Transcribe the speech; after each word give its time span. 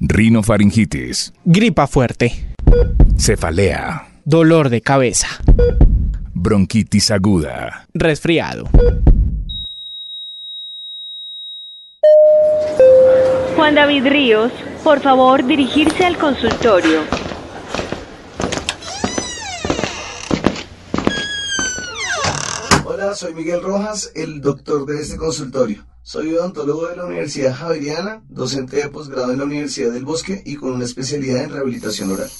Rinofaringitis. 0.00 1.32
Gripa 1.44 1.86
fuerte. 1.86 2.54
Cefalea. 3.16 4.08
Dolor 4.24 4.68
de 4.68 4.80
cabeza. 4.80 5.28
Bronquitis 6.34 7.10
aguda. 7.10 7.86
Resfriado. 7.94 8.68
Juan 13.54 13.74
David 13.76 14.06
Ríos, 14.08 14.52
por 14.82 15.00
favor 15.00 15.46
dirigirse 15.46 16.04
al 16.04 16.18
consultorio. 16.18 17.02
Hola, 22.84 23.14
soy 23.14 23.34
Miguel 23.34 23.62
Rojas, 23.62 24.10
el 24.14 24.40
doctor 24.40 24.84
de 24.86 25.00
este 25.00 25.16
consultorio. 25.16 25.84
Soy 26.04 26.34
odontólogo 26.34 26.88
de 26.88 26.96
la 26.96 27.04
Universidad 27.04 27.54
Javeriana, 27.54 28.24
docente 28.28 28.76
de 28.76 28.88
posgrado 28.88 29.32
en 29.32 29.38
la 29.38 29.44
Universidad 29.44 29.92
del 29.92 30.04
Bosque 30.04 30.42
y 30.44 30.56
con 30.56 30.72
una 30.72 30.84
especialidad 30.84 31.44
en 31.44 31.50
rehabilitación 31.50 32.10
oral. 32.10 32.30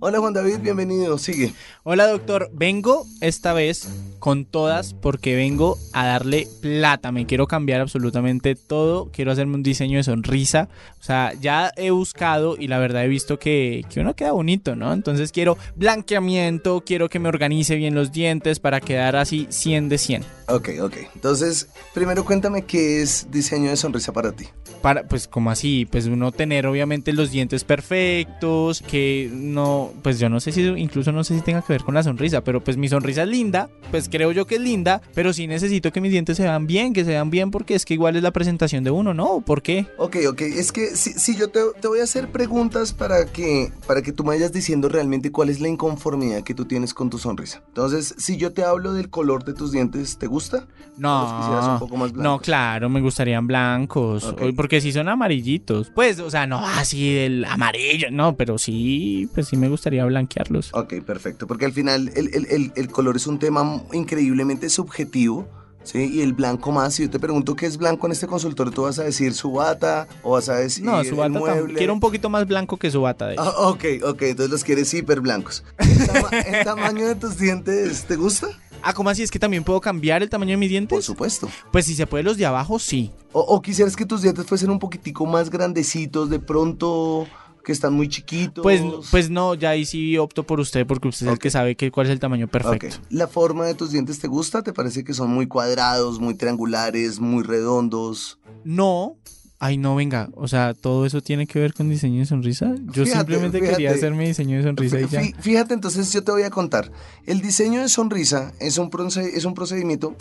Hola 0.00 0.20
Juan 0.20 0.32
David, 0.32 0.58
bienvenido, 0.60 1.18
sigue. 1.18 1.52
Hola 1.82 2.06
doctor, 2.06 2.50
vengo 2.52 3.04
esta 3.20 3.52
vez 3.52 3.88
con 4.20 4.44
todas 4.44 4.94
porque 4.94 5.34
vengo 5.34 5.76
a 5.92 6.06
darle 6.06 6.46
plata, 6.60 7.10
me 7.10 7.26
quiero 7.26 7.48
cambiar 7.48 7.80
absolutamente 7.80 8.54
todo, 8.54 9.10
quiero 9.10 9.32
hacerme 9.32 9.56
un 9.56 9.64
diseño 9.64 9.96
de 9.96 10.04
sonrisa, 10.04 10.68
o 11.00 11.02
sea, 11.02 11.32
ya 11.40 11.72
he 11.76 11.90
buscado 11.90 12.56
y 12.56 12.68
la 12.68 12.78
verdad 12.78 13.04
he 13.04 13.08
visto 13.08 13.40
que, 13.40 13.84
que 13.92 13.98
uno 13.98 14.14
queda 14.14 14.30
bonito, 14.30 14.76
¿no? 14.76 14.92
Entonces 14.92 15.32
quiero 15.32 15.58
blanqueamiento, 15.74 16.84
quiero 16.86 17.08
que 17.08 17.18
me 17.18 17.28
organice 17.28 17.74
bien 17.74 17.96
los 17.96 18.12
dientes 18.12 18.60
para 18.60 18.80
quedar 18.80 19.16
así 19.16 19.48
100 19.50 19.88
de 19.88 19.98
100. 19.98 20.24
Ok, 20.48 20.70
ok. 20.80 20.96
Entonces, 21.14 21.68
primero 21.92 22.24
cuéntame 22.24 22.64
qué 22.64 23.02
es 23.02 23.26
diseño 23.30 23.68
de 23.68 23.76
sonrisa 23.76 24.12
para 24.12 24.32
ti. 24.32 24.46
Para, 24.80 25.06
pues 25.06 25.28
como 25.28 25.50
así, 25.50 25.86
pues 25.90 26.06
uno 26.06 26.32
tener 26.32 26.66
obviamente 26.66 27.12
los 27.12 27.30
dientes 27.30 27.64
perfectos, 27.64 28.82
que 28.82 29.28
no, 29.32 29.87
pues 30.02 30.18
yo 30.18 30.28
no 30.28 30.40
sé 30.40 30.52
si, 30.52 30.62
incluso 30.62 31.12
no 31.12 31.24
sé 31.24 31.36
si 31.36 31.42
tenga 31.42 31.62
que 31.62 31.72
ver 31.72 31.82
con 31.82 31.94
la 31.94 32.02
sonrisa, 32.02 32.42
pero 32.42 32.62
pues 32.62 32.76
mi 32.76 32.88
sonrisa 32.88 33.22
es 33.22 33.28
linda, 33.28 33.68
pues 33.90 34.08
creo 34.08 34.32
yo 34.32 34.46
que 34.46 34.56
es 34.56 34.60
linda, 34.60 35.00
pero 35.14 35.32
sí 35.32 35.46
necesito 35.46 35.92
que 35.92 36.00
mis 36.00 36.12
dientes 36.12 36.36
se 36.36 36.44
vean 36.44 36.66
bien, 36.66 36.92
que 36.92 37.04
se 37.04 37.10
vean 37.10 37.30
bien 37.30 37.50
porque 37.50 37.74
es 37.74 37.84
que 37.84 37.94
igual 37.94 38.16
es 38.16 38.22
la 38.22 38.30
presentación 38.30 38.84
de 38.84 38.90
uno, 38.90 39.14
¿no? 39.14 39.40
¿Por 39.40 39.62
qué? 39.62 39.86
Ok, 39.98 40.16
ok, 40.28 40.40
es 40.42 40.72
que 40.72 40.96
si, 40.96 41.36
yo 41.36 41.48
te, 41.48 41.60
te, 41.80 41.88
voy 41.88 42.00
a 42.00 42.04
hacer 42.04 42.28
preguntas 42.28 42.92
para 42.92 43.26
que, 43.26 43.72
para 43.86 44.02
que 44.02 44.12
tú 44.12 44.24
me 44.24 44.30
vayas 44.30 44.52
diciendo 44.52 44.88
realmente 44.88 45.32
cuál 45.32 45.48
es 45.48 45.60
la 45.60 45.68
inconformidad 45.68 46.42
que 46.42 46.54
tú 46.54 46.64
tienes 46.64 46.94
con 46.94 47.10
tu 47.10 47.18
sonrisa. 47.18 47.62
Entonces, 47.68 48.14
si 48.18 48.36
yo 48.36 48.52
te 48.52 48.64
hablo 48.64 48.92
del 48.92 49.10
color 49.10 49.44
de 49.44 49.54
tus 49.54 49.72
dientes, 49.72 50.18
¿te 50.18 50.26
gusta? 50.26 50.66
No, 50.96 51.72
un 51.72 51.78
poco 51.78 51.96
más 51.96 52.12
no, 52.12 52.40
claro, 52.40 52.88
me 52.88 53.00
gustarían 53.00 53.46
blancos, 53.46 54.34
porque 54.56 54.80
si 54.80 54.92
son 54.92 55.08
amarillitos, 55.08 55.90
pues, 55.94 56.18
o 56.18 56.30
sea, 56.30 56.46
no 56.46 56.58
así 56.58 57.14
del 57.14 57.44
amarillo, 57.44 58.08
no, 58.10 58.36
pero 58.36 58.58
sí, 58.58 59.28
pues 59.34 59.48
sí 59.48 59.56
me 59.56 59.68
gustaría 59.78 60.04
blanquearlos. 60.04 60.70
Ok, 60.74 60.94
perfecto, 61.04 61.46
porque 61.46 61.64
al 61.64 61.72
final 61.72 62.10
el, 62.14 62.34
el, 62.34 62.72
el, 62.74 62.88
color 62.88 63.16
es 63.16 63.26
un 63.26 63.38
tema 63.38 63.82
increíblemente 63.92 64.68
subjetivo. 64.68 65.48
¿sí? 65.84 66.10
Y 66.12 66.20
el 66.20 66.32
blanco 66.32 66.72
más, 66.72 66.94
si 66.94 67.04
yo 67.04 67.10
te 67.10 67.20
pregunto 67.20 67.54
qué 67.54 67.66
es 67.66 67.78
blanco 67.78 68.06
en 68.06 68.12
este 68.12 68.26
consultorio, 68.26 68.72
tú 68.72 68.82
vas 68.82 68.98
a 68.98 69.04
decir 69.04 69.32
su 69.32 69.52
bata 69.52 70.08
o 70.22 70.32
vas 70.32 70.48
a 70.48 70.56
decir 70.56 70.84
no, 70.84 71.02
su 71.04 71.16
bata 71.16 71.40
Quiero 71.76 71.92
un 71.92 72.00
poquito 72.00 72.28
más 72.28 72.46
blanco 72.46 72.76
que 72.76 72.90
su 72.90 73.00
bata, 73.00 73.28
de 73.28 73.36
ah, 73.38 73.68
ok, 73.68 73.84
ok, 74.04 74.22
entonces 74.22 74.50
los 74.50 74.64
quieres 74.64 74.92
hiper 74.92 75.20
blancos. 75.20 75.64
¿El, 75.78 76.64
tamaño 76.64 77.06
de 77.06 77.14
tus 77.14 77.38
dientes 77.38 78.04
te 78.04 78.16
gusta? 78.16 78.48
Ah, 78.82 78.92
¿cómo 78.92 79.10
así? 79.10 79.22
¿Es 79.22 79.30
que 79.30 79.38
también 79.38 79.64
puedo 79.64 79.80
cambiar 79.80 80.22
el 80.22 80.30
tamaño 80.30 80.50
de 80.50 80.56
mis 80.56 80.70
dientes? 80.70 80.94
Por 80.94 81.02
supuesto. 81.02 81.48
Pues 81.72 81.86
si 81.86 81.94
se 81.94 82.06
puede 82.06 82.24
los 82.24 82.36
de 82.36 82.46
abajo, 82.46 82.78
sí. 82.78 83.10
O, 83.32 83.60
quisieras 83.60 83.96
que 83.96 84.06
tus 84.06 84.22
dientes 84.22 84.46
fuesen 84.46 84.70
un 84.70 84.78
poquitico 84.78 85.26
más 85.26 85.50
grandecitos, 85.50 86.30
de 86.30 86.38
pronto 86.38 87.26
que 87.64 87.72
están 87.72 87.94
muy 87.94 88.08
chiquitos. 88.08 88.62
Pues, 88.62 88.80
pues 89.10 89.30
no, 89.30 89.54
ya 89.54 89.70
ahí 89.70 89.84
sí 89.84 90.16
opto 90.18 90.44
por 90.44 90.60
usted 90.60 90.86
porque 90.86 91.08
usted 91.08 91.26
es 91.26 91.32
el 91.32 91.38
que 91.38 91.50
sabe 91.50 91.76
que, 91.76 91.90
cuál 91.90 92.06
es 92.06 92.12
el 92.12 92.20
tamaño 92.20 92.48
perfecto. 92.48 92.96
¿La 93.10 93.28
forma 93.28 93.66
de 93.66 93.74
tus 93.74 93.92
dientes 93.92 94.18
te 94.18 94.28
gusta? 94.28 94.62
¿Te 94.62 94.72
parece 94.72 95.04
que 95.04 95.14
son 95.14 95.30
muy 95.30 95.46
cuadrados, 95.46 96.20
muy 96.20 96.34
triangulares, 96.34 97.20
muy 97.20 97.42
redondos? 97.42 98.38
No, 98.64 99.16
Ay, 99.60 99.76
no, 99.76 99.96
venga, 99.96 100.30
o 100.34 100.46
sea, 100.46 100.72
todo 100.72 101.04
eso 101.04 101.20
tiene 101.20 101.48
que 101.48 101.58
ver 101.58 101.74
con 101.74 101.88
diseño 101.88 102.20
de 102.20 102.26
sonrisa. 102.26 102.76
Yo 102.92 103.04
simplemente 103.04 103.60
quería 103.60 103.90
hacer 103.90 104.14
mi 104.14 104.26
diseño 104.26 104.58
de 104.58 104.62
sonrisa 104.62 105.00
y 105.00 105.08
ya. 105.08 105.20
Fíjate, 105.40 105.74
entonces 105.74 106.12
yo 106.12 106.22
te 106.22 106.30
voy 106.30 106.44
a 106.44 106.50
contar. 106.50 106.92
El 107.26 107.40
diseño 107.40 107.80
de 107.80 107.88
sonrisa 107.88 108.52
es 108.60 108.78
un, 108.78 108.88
es 109.34 109.44
un 109.44 109.54
procedimiento, 109.54 110.14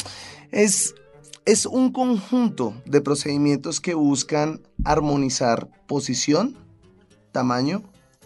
es, 0.52 0.96
es 1.46 1.68
un 1.68 1.92
conjunto 1.92 2.74
de 2.88 3.00
procedimientos 3.02 3.80
que 3.80 3.94
buscan 3.94 4.62
armonizar 4.84 5.70
posición, 5.88 6.58
tamaño, 7.38 7.84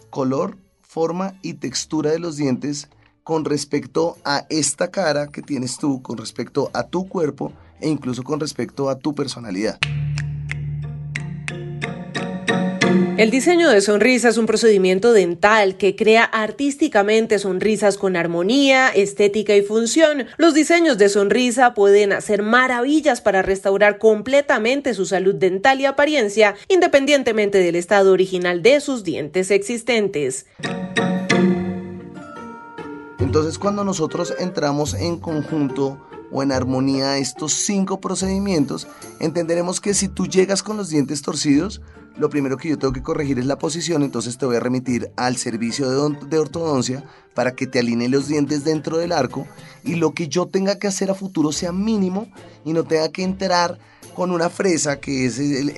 color, 0.08 0.56
forma 0.80 1.34
y 1.42 1.52
textura 1.52 2.12
de 2.12 2.18
los 2.18 2.38
dientes 2.38 2.88
con 3.24 3.44
respecto 3.44 4.16
a 4.24 4.46
esta 4.48 4.90
cara 4.90 5.26
que 5.26 5.42
tienes 5.42 5.76
tú, 5.76 6.00
con 6.00 6.16
respecto 6.16 6.70
a 6.72 6.84
tu 6.84 7.06
cuerpo 7.10 7.52
e 7.82 7.90
incluso 7.90 8.22
con 8.22 8.40
respecto 8.40 8.88
a 8.88 8.98
tu 8.98 9.14
personalidad. 9.14 9.78
El 13.18 13.30
diseño 13.30 13.68
de 13.68 13.82
sonrisa 13.82 14.30
es 14.30 14.38
un 14.38 14.46
procedimiento 14.46 15.12
dental 15.12 15.76
que 15.76 15.94
crea 15.94 16.24
artísticamente 16.24 17.38
sonrisas 17.38 17.98
con 17.98 18.16
armonía, 18.16 18.88
estética 18.88 19.54
y 19.54 19.60
función. 19.60 20.26
Los 20.38 20.54
diseños 20.54 20.96
de 20.96 21.10
sonrisa 21.10 21.74
pueden 21.74 22.12
hacer 22.12 22.42
maravillas 22.42 23.20
para 23.20 23.42
restaurar 23.42 23.98
completamente 23.98 24.94
su 24.94 25.04
salud 25.04 25.34
dental 25.34 25.80
y 25.80 25.84
apariencia, 25.84 26.54
independientemente 26.68 27.58
del 27.58 27.76
estado 27.76 28.12
original 28.12 28.62
de 28.62 28.80
sus 28.80 29.04
dientes 29.04 29.50
existentes. 29.50 30.46
Entonces 33.18 33.58
cuando 33.58 33.84
nosotros 33.84 34.34
entramos 34.38 34.94
en 34.94 35.18
conjunto 35.18 36.00
o 36.32 36.42
en 36.42 36.50
armonía 36.50 37.10
a 37.10 37.18
estos 37.18 37.52
cinco 37.52 38.00
procedimientos, 38.00 38.88
entenderemos 39.20 39.80
que 39.80 39.94
si 39.94 40.08
tú 40.08 40.26
llegas 40.26 40.62
con 40.62 40.76
los 40.76 40.88
dientes 40.88 41.22
torcidos, 41.22 41.82
lo 42.16 42.28
primero 42.30 42.56
que 42.56 42.68
yo 42.68 42.78
tengo 42.78 42.92
que 42.92 43.02
corregir 43.02 43.38
es 43.38 43.46
la 43.46 43.58
posición, 43.58 44.02
entonces 44.02 44.36
te 44.36 44.46
voy 44.46 44.56
a 44.56 44.60
remitir 44.60 45.10
al 45.16 45.36
servicio 45.36 46.10
de, 46.10 46.38
ortodoncia 46.38 47.04
para 47.34 47.52
que 47.52 47.66
te 47.66 47.78
alinee 47.78 48.08
los 48.08 48.28
dientes 48.28 48.64
dentro 48.64 48.98
del 48.98 49.12
arco 49.12 49.46
y 49.84 49.94
lo 49.94 50.12
que 50.12 50.28
yo 50.28 50.46
tenga 50.46 50.78
que 50.78 50.86
hacer 50.86 51.10
a 51.10 51.14
futuro 51.14 51.52
sea 51.52 51.72
mínimo 51.72 52.28
y 52.64 52.72
no 52.72 52.84
tenga 52.84 53.10
que 53.10 53.22
entrar 53.22 53.78
con 54.14 54.30
una 54.30 54.50
fresa, 54.50 55.00
que 55.00 55.26
es 55.26 55.38
el, 55.38 55.70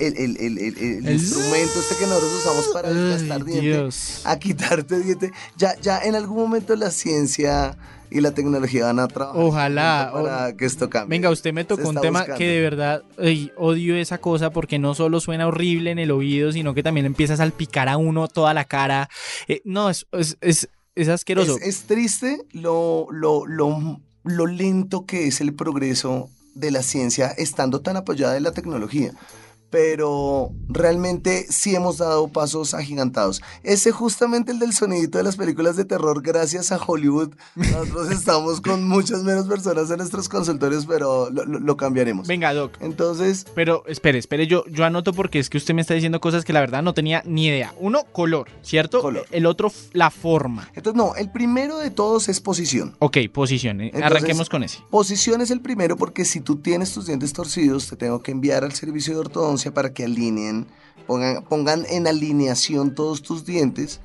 instrumento 1.09 1.79
este 1.79 1.95
que 1.95 2.07
nosotros 2.07 2.33
usamos 2.39 2.67
para 2.67 2.91
desgastar 2.91 3.43
dientes, 3.45 4.21
a 4.25 4.37
quitarte 4.39 4.99
dientes. 4.99 5.31
Ya, 5.57 5.79
ya 5.79 5.99
en 5.99 6.15
algún 6.15 6.37
momento 6.37 6.75
la 6.75 6.91
ciencia 6.91 7.77
y 8.09 8.21
la 8.21 8.33
tecnología 8.33 8.85
van 8.85 8.99
a 8.99 9.07
trabajar. 9.07 9.41
Ojalá. 9.41 10.09
Para 10.13 10.55
que 10.55 10.65
esto 10.65 10.89
cambie. 10.89 11.17
Venga, 11.17 11.29
usted 11.29 11.53
me 11.53 11.65
tocó 11.65 11.89
un 11.89 11.99
tema 11.99 12.25
que 12.25 12.47
de 12.47 12.61
verdad 12.61 13.03
odio 13.57 13.95
esa 13.95 14.19
cosa 14.19 14.51
porque 14.51 14.79
no 14.79 14.95
solo 14.95 15.19
suena 15.19 15.47
horrible 15.47 15.91
en 15.91 15.99
el 15.99 16.11
oído, 16.11 16.51
sino 16.51 16.73
que 16.73 16.83
también 16.83 17.05
empieza 17.05 17.33
a 17.33 17.37
salpicar 17.37 17.89
a 17.89 17.97
uno 17.97 18.27
toda 18.27 18.53
la 18.53 18.65
cara. 18.65 19.09
Eh, 19.47 19.61
no, 19.65 19.89
es, 19.89 20.05
es, 20.11 20.37
es, 20.95 21.09
asqueroso. 21.09 21.57
Es, 21.61 21.83
triste 21.83 22.39
lo, 22.51 23.07
lo, 23.11 23.45
lo, 23.45 23.99
lo 24.23 24.45
lento 24.45 25.05
que 25.05 25.27
es 25.27 25.41
el 25.41 25.53
progreso 25.53 26.29
de 26.55 26.71
la 26.71 26.81
ciencia 26.81 27.27
estando 27.37 27.81
tan 27.81 27.97
apoyada 27.97 28.35
en 28.37 28.43
la 28.43 28.53
tecnología 28.53 29.13
pero 29.75 30.53
realmente 30.69 31.47
sí 31.49 31.75
hemos 31.75 31.97
dado 31.97 32.29
pasos 32.29 32.73
agigantados. 32.73 33.41
Ese 33.61 33.91
justamente 33.91 34.53
el 34.53 34.59
del 34.59 34.71
sonidito 34.71 35.17
de 35.17 35.25
las 35.25 35.35
películas 35.35 35.75
de 35.75 35.83
terror, 35.83 36.21
gracias 36.21 36.71
a 36.71 36.77
Hollywood, 36.77 37.33
nosotros 37.55 38.09
estamos 38.09 38.61
con 38.61 38.87
muchas 38.87 39.23
menos 39.23 39.47
personas 39.49 39.91
en 39.91 39.97
nuestros 39.97 40.29
consultorios, 40.29 40.85
pero 40.85 41.29
lo, 41.29 41.75
cambiaremos. 41.75 42.25
Venga, 42.25 42.53
Doc. 42.53 42.77
Entonces... 42.79 43.47
Pero 43.53 43.83
espere, 43.85 44.17
espere, 44.17 44.47
yo, 44.47 44.63
yo 44.67 44.85
anoto 44.85 45.11
porque 45.11 45.39
es 45.39 45.49
que 45.49 45.57
usted 45.57 45.73
me 45.73 45.81
está 45.81 45.93
diciendo 45.93 46.21
cosas 46.21 46.45
que 46.45 46.53
la 46.53 46.61
verdad 46.61 46.81
no 46.81 46.93
tenía 46.93 47.21
ni 47.25 47.47
idea. 47.47 47.73
Uno, 47.77 48.05
color, 48.13 48.47
¿cierto? 48.61 49.01
Color. 49.01 49.25
El 49.31 49.45
otro, 49.45 49.73
la 49.91 50.09
forma. 50.09 50.69
Entonces, 50.73 50.95
no, 50.95 51.15
el 51.15 51.29
primero 51.31 51.79
de 51.79 51.91
todos 51.91 52.29
es 52.29 52.39
posición. 52.39 52.95
Ok, 52.99 53.17
posición. 53.33 53.81
Eh, 53.81 53.91
arranquemos 54.01 54.47
con 54.47 54.63
ese. 54.63 54.79
Posición 54.89 55.41
es 55.41 55.51
el 55.51 55.59
primero 55.59 55.97
porque 55.97 56.23
si 56.23 56.39
tú 56.39 56.55
tienes 56.55 56.93
tus 56.93 57.07
dientes 57.07 57.33
torcidos, 57.33 57.89
te 57.89 57.97
tengo 57.97 58.21
que 58.21 58.31
enviar 58.31 58.63
al 58.63 58.71
servicio 58.71 59.13
de 59.15 59.19
ortodoncia 59.19 59.64
para 59.71 59.93
que 59.93 60.05
alineen, 60.05 60.67
pongan, 61.07 61.43
pongan 61.43 61.85
en 61.89 62.07
alineación 62.07 62.95
todos 62.95 63.21
tus 63.21 63.45
dientes 63.45 64.01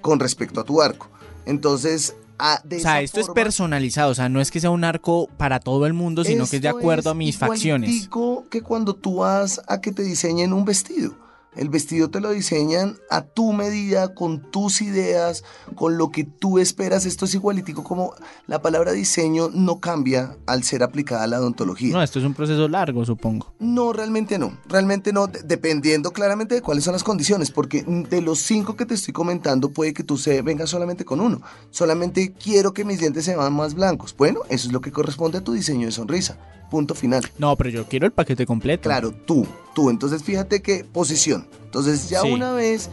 con 0.00 0.20
respecto 0.20 0.60
a 0.60 0.64
tu 0.64 0.80
arco. 0.82 1.08
Entonces, 1.46 2.14
o 2.40 2.78
sea, 2.78 3.02
esto 3.02 3.20
es 3.20 3.28
personalizado, 3.28 4.10
o 4.10 4.14
sea, 4.14 4.28
no 4.28 4.40
es 4.40 4.50
que 4.50 4.60
sea 4.60 4.70
un 4.70 4.84
arco 4.84 5.28
para 5.36 5.60
todo 5.60 5.86
el 5.86 5.92
mundo, 5.92 6.24
sino 6.24 6.46
que 6.46 6.56
es 6.56 6.62
de 6.62 6.68
acuerdo 6.68 7.10
a 7.10 7.14
mis 7.14 7.36
facciones. 7.36 8.08
que 8.50 8.62
cuando 8.62 8.94
tú 8.94 9.16
vas 9.16 9.60
a 9.66 9.80
que 9.80 9.92
te 9.92 10.02
diseñen 10.02 10.52
un 10.52 10.64
vestido. 10.64 11.14
El 11.56 11.68
vestido 11.68 12.10
te 12.10 12.20
lo 12.20 12.30
diseñan 12.30 12.96
a 13.10 13.22
tu 13.22 13.52
medida, 13.52 14.14
con 14.14 14.50
tus 14.52 14.80
ideas, 14.82 15.42
con 15.74 15.98
lo 15.98 16.10
que 16.10 16.22
tú 16.24 16.58
esperas. 16.60 17.06
Esto 17.06 17.24
es 17.24 17.34
igualitico 17.34 17.82
como 17.82 18.14
la 18.46 18.62
palabra 18.62 18.92
diseño 18.92 19.50
no 19.52 19.80
cambia 19.80 20.36
al 20.46 20.62
ser 20.62 20.82
aplicada 20.84 21.24
a 21.24 21.26
la 21.26 21.40
odontología. 21.40 21.92
No, 21.92 22.02
esto 22.02 22.20
es 22.20 22.24
un 22.24 22.34
proceso 22.34 22.68
largo, 22.68 23.04
supongo. 23.04 23.52
No, 23.58 23.92
realmente 23.92 24.38
no. 24.38 24.56
Realmente 24.68 25.12
no, 25.12 25.26
de- 25.26 25.42
dependiendo 25.42 26.12
claramente 26.12 26.54
de 26.54 26.62
cuáles 26.62 26.84
son 26.84 26.92
las 26.92 27.02
condiciones, 27.04 27.50
porque 27.50 27.82
de 27.82 28.20
los 28.22 28.38
cinco 28.38 28.76
que 28.76 28.86
te 28.86 28.94
estoy 28.94 29.12
comentando, 29.12 29.70
puede 29.70 29.92
que 29.92 30.04
tú 30.04 30.18
se 30.18 30.42
vengas 30.42 30.70
solamente 30.70 31.04
con 31.04 31.20
uno. 31.20 31.40
Solamente 31.70 32.32
quiero 32.32 32.72
que 32.72 32.84
mis 32.84 33.00
dientes 33.00 33.24
se 33.24 33.36
vean 33.36 33.52
más 33.52 33.74
blancos. 33.74 34.14
Bueno, 34.16 34.40
eso 34.48 34.68
es 34.68 34.72
lo 34.72 34.80
que 34.80 34.92
corresponde 34.92 35.38
a 35.38 35.44
tu 35.44 35.52
diseño 35.52 35.86
de 35.86 35.92
sonrisa. 35.92 36.38
Punto 36.70 36.94
final. 36.94 37.22
No, 37.38 37.56
pero 37.56 37.70
yo 37.70 37.86
quiero 37.86 38.06
el 38.06 38.12
paquete 38.12 38.46
completo. 38.46 38.84
Claro, 38.88 39.12
tú, 39.12 39.46
tú. 39.74 39.90
Entonces 39.90 40.22
fíjate 40.22 40.62
que 40.62 40.84
posición. 40.84 41.46
Entonces 41.64 42.08
ya 42.08 42.20
Sí. 42.22 42.30
una 42.30 42.52
vez, 42.52 42.88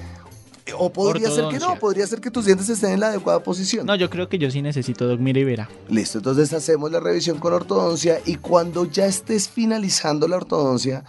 o 0.77 0.91
podría 0.91 1.29
ser 1.31 1.47
que 1.49 1.59
no, 1.59 1.77
podría 1.79 2.05
ser 2.07 2.19
que 2.19 2.31
tus 2.31 2.45
dientes 2.45 2.67
estén 2.69 2.91
en 2.91 2.99
la 2.99 3.07
adecuada 3.07 3.41
posición. 3.43 3.85
No, 3.85 3.95
yo 3.95 4.09
creo 4.09 4.27
que 4.29 4.37
yo 4.37 4.49
sí 4.51 4.61
necesito 4.61 5.07
Doc 5.07 5.19
Mira 5.19 5.39
y 5.39 5.43
Verá. 5.43 5.69
Listo, 5.89 6.17
entonces 6.17 6.51
hacemos 6.53 6.91
la 6.91 6.99
revisión 6.99 7.39
con 7.39 7.53
ortodoncia 7.53 8.19
y 8.25 8.35
cuando 8.35 8.85
ya 8.85 9.05
estés 9.05 9.47
finalizando 9.47 10.27
la 10.27 10.37
ortodoncia, 10.37 11.03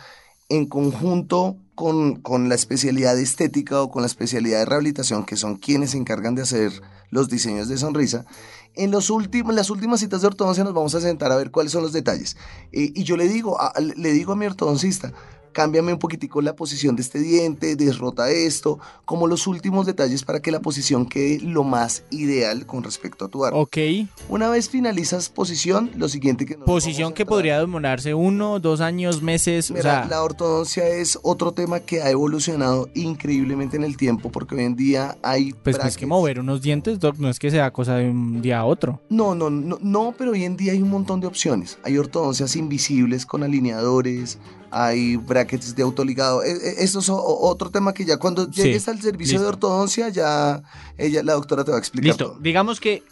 en 0.50 0.67
conjunto 0.67 1.56
con, 1.75 2.17
con 2.23 2.49
la 2.49 2.55
especialidad 2.55 3.14
de 3.17 3.23
estética 3.23 3.82
o 3.82 3.91
con 3.91 4.03
la 4.03 4.06
especialidad 4.06 4.61
de 4.61 4.64
rehabilitación, 4.67 5.25
que 5.25 5.37
son 5.37 5.56
quienes 5.56 5.91
se 5.91 5.99
encargan 5.99 6.35
de 6.35 6.43
hacer 6.43 6.73
los 7.11 7.29
diseños 7.29 7.69
de 7.69 7.79
sonrisa, 7.79 8.27
en, 8.75 8.91
los 8.91 9.11
las 9.11 9.71
últimas 9.71 10.01
citas 10.01 10.21
de 10.21 10.27
ortodoncia 10.27 10.65
nos 10.65 10.75
vamos 10.75 10.95
a 10.95 11.01
sentar 11.01 11.33
a 11.33 11.37
ver 11.37 11.51
cuáles 11.51 11.73
son 11.73 11.83
los 11.83 11.93
detalles. 11.93 12.37
Eh, 12.73 12.93
y 12.95 13.05
yo 13.05 13.17
le 13.17 13.29
digo, 13.29 13.61
a, 13.61 13.73
le 13.81 14.13
digo 14.13 14.33
a 14.33 14.37
mi 14.37 14.47
ortodoncista, 14.47 15.13
cámbiame 15.53 15.93
un 15.93 15.99
poquitico 15.99 16.41
la 16.43 16.55
posición 16.55 16.97
de 16.97 17.03
este 17.03 17.19
diente, 17.19 17.77
desrota 17.77 18.31
esto, 18.31 18.79
como 19.05 19.27
los 19.27 19.47
últimos 19.47 19.87
detalles 19.87 20.23
para 20.25 20.41
que 20.41 20.50
la 20.50 20.61
posición 20.61 21.06
quede 21.06 21.41
lo 21.41 21.65
más 21.65 22.05
ideal 22.11 22.67
con 22.67 22.83
respecto 22.83 23.25
a 23.25 23.29
tu 23.29 23.45
arte. 23.45 23.59
Ok. 23.59 24.09
Una 24.29 24.49
vez 24.49 24.69
finalizas 24.69 25.29
posición, 25.29 25.91
lo 25.97 26.09
siguiente 26.09 26.47
que 26.47 26.59
Posición 26.59 27.12
que 27.12 27.25
podría 27.25 27.61
demorarse 27.61 28.15
uno, 28.15 28.61
dos 28.61 28.81
años, 28.81 29.23
meses. 29.23 29.71
Mira, 29.71 29.81
o 29.81 29.83
sea, 29.83 30.05
la 30.06 30.23
ortodoncia 30.23 30.87
es 30.87 31.19
otro 31.23 31.53
tema 31.53 31.81
que 31.81 32.03
ha 32.03 32.11
evolucionado 32.11 32.89
increíblemente 32.95 33.77
en 33.77 33.85
el 33.85 33.97
tiempo 33.97 34.31
porque 34.31 34.55
hoy 34.55 34.65
en 34.65 34.77
día 34.77 35.17
hay 35.23 35.53
pues 35.53 35.79
no 35.79 35.85
es 35.85 35.97
que 35.97 36.06
mover 36.06 36.41
unos 36.41 36.62
dientes, 36.62 36.99
Doc, 36.99 37.17
no 37.19 37.29
es 37.29 37.39
que 37.39 37.50
sea 37.50 37.71
cosa 37.73 37.97
de 37.97 38.11
un 38.11 38.43
día 38.43 38.61
a 38.61 38.65
otro. 38.65 39.00
No, 39.09 39.35
no, 39.35 39.50
no, 39.50 39.79
no, 39.81 40.15
pero 40.17 40.33
hoy 40.33 40.45
en 40.45 40.56
día 40.56 40.73
hay 40.73 40.83
un 40.83 40.91
montón 40.91 41.21
de 41.21 41.27
opciones. 41.27 41.79
Hay 41.85 41.97
ortodoncias 41.99 42.56
invisibles 42.56 43.27
con 43.27 43.43
alineadores, 43.43 44.39
hay 44.70 45.17
brackets 45.17 45.75
de 45.75 45.82
autoligado. 45.82 46.43
E- 46.43 46.50
e- 46.53 46.85
Esto 46.85 46.99
es 47.00 47.09
otro 47.11 47.70
tema 47.70 47.93
que 47.94 48.05
ya 48.05 48.17
cuando 48.19 48.44
Sí, 48.47 48.62
llegues 48.62 48.88
al 48.88 49.00
servicio 49.00 49.41
de 49.41 49.47
ortodoncia 49.47 50.09
ya 50.09 50.62
ella, 50.97 51.23
la 51.23 51.35
doctora 51.35 51.65
te 51.65 51.70
va 51.70 51.76
a 51.76 51.81
explicar 51.81 52.06
Listo. 52.09 52.31
todo. 52.32 52.38
Digamos 52.41 52.81
que 52.81 53.03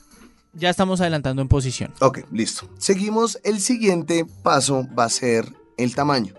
ya 0.52 0.70
estamos 0.70 1.00
adelantando 1.00 1.42
en 1.42 1.48
posición. 1.48 1.92
Ok, 2.00 2.20
listo. 2.32 2.68
Seguimos. 2.78 3.38
El 3.44 3.60
siguiente 3.60 4.24
paso 4.42 4.86
va 4.98 5.04
a 5.04 5.08
ser 5.10 5.52
el 5.76 5.94
tamaño. 5.94 6.34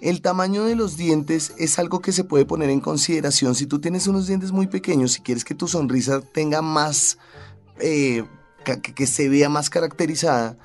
El 0.00 0.20
tamaño 0.20 0.64
de 0.64 0.74
los 0.74 0.96
dientes 0.96 1.52
es 1.58 1.78
algo 1.78 2.00
que 2.00 2.10
se 2.10 2.24
puede 2.24 2.44
poner 2.44 2.70
en 2.70 2.80
consideración. 2.80 3.54
Si 3.54 3.66
tú 3.66 3.80
tienes 3.80 4.08
unos 4.08 4.26
dientes 4.26 4.50
muy 4.50 4.66
pequeños, 4.66 5.12
si 5.12 5.20
quieres 5.20 5.44
que 5.44 5.54
tu 5.54 5.68
sonrisa 5.68 6.20
tenga 6.20 6.60
más, 6.60 7.18
eh, 7.78 8.24
que 8.96 9.06
se 9.06 9.28
vea 9.28 9.48
más 9.48 9.70
caracterizada, 9.70 10.56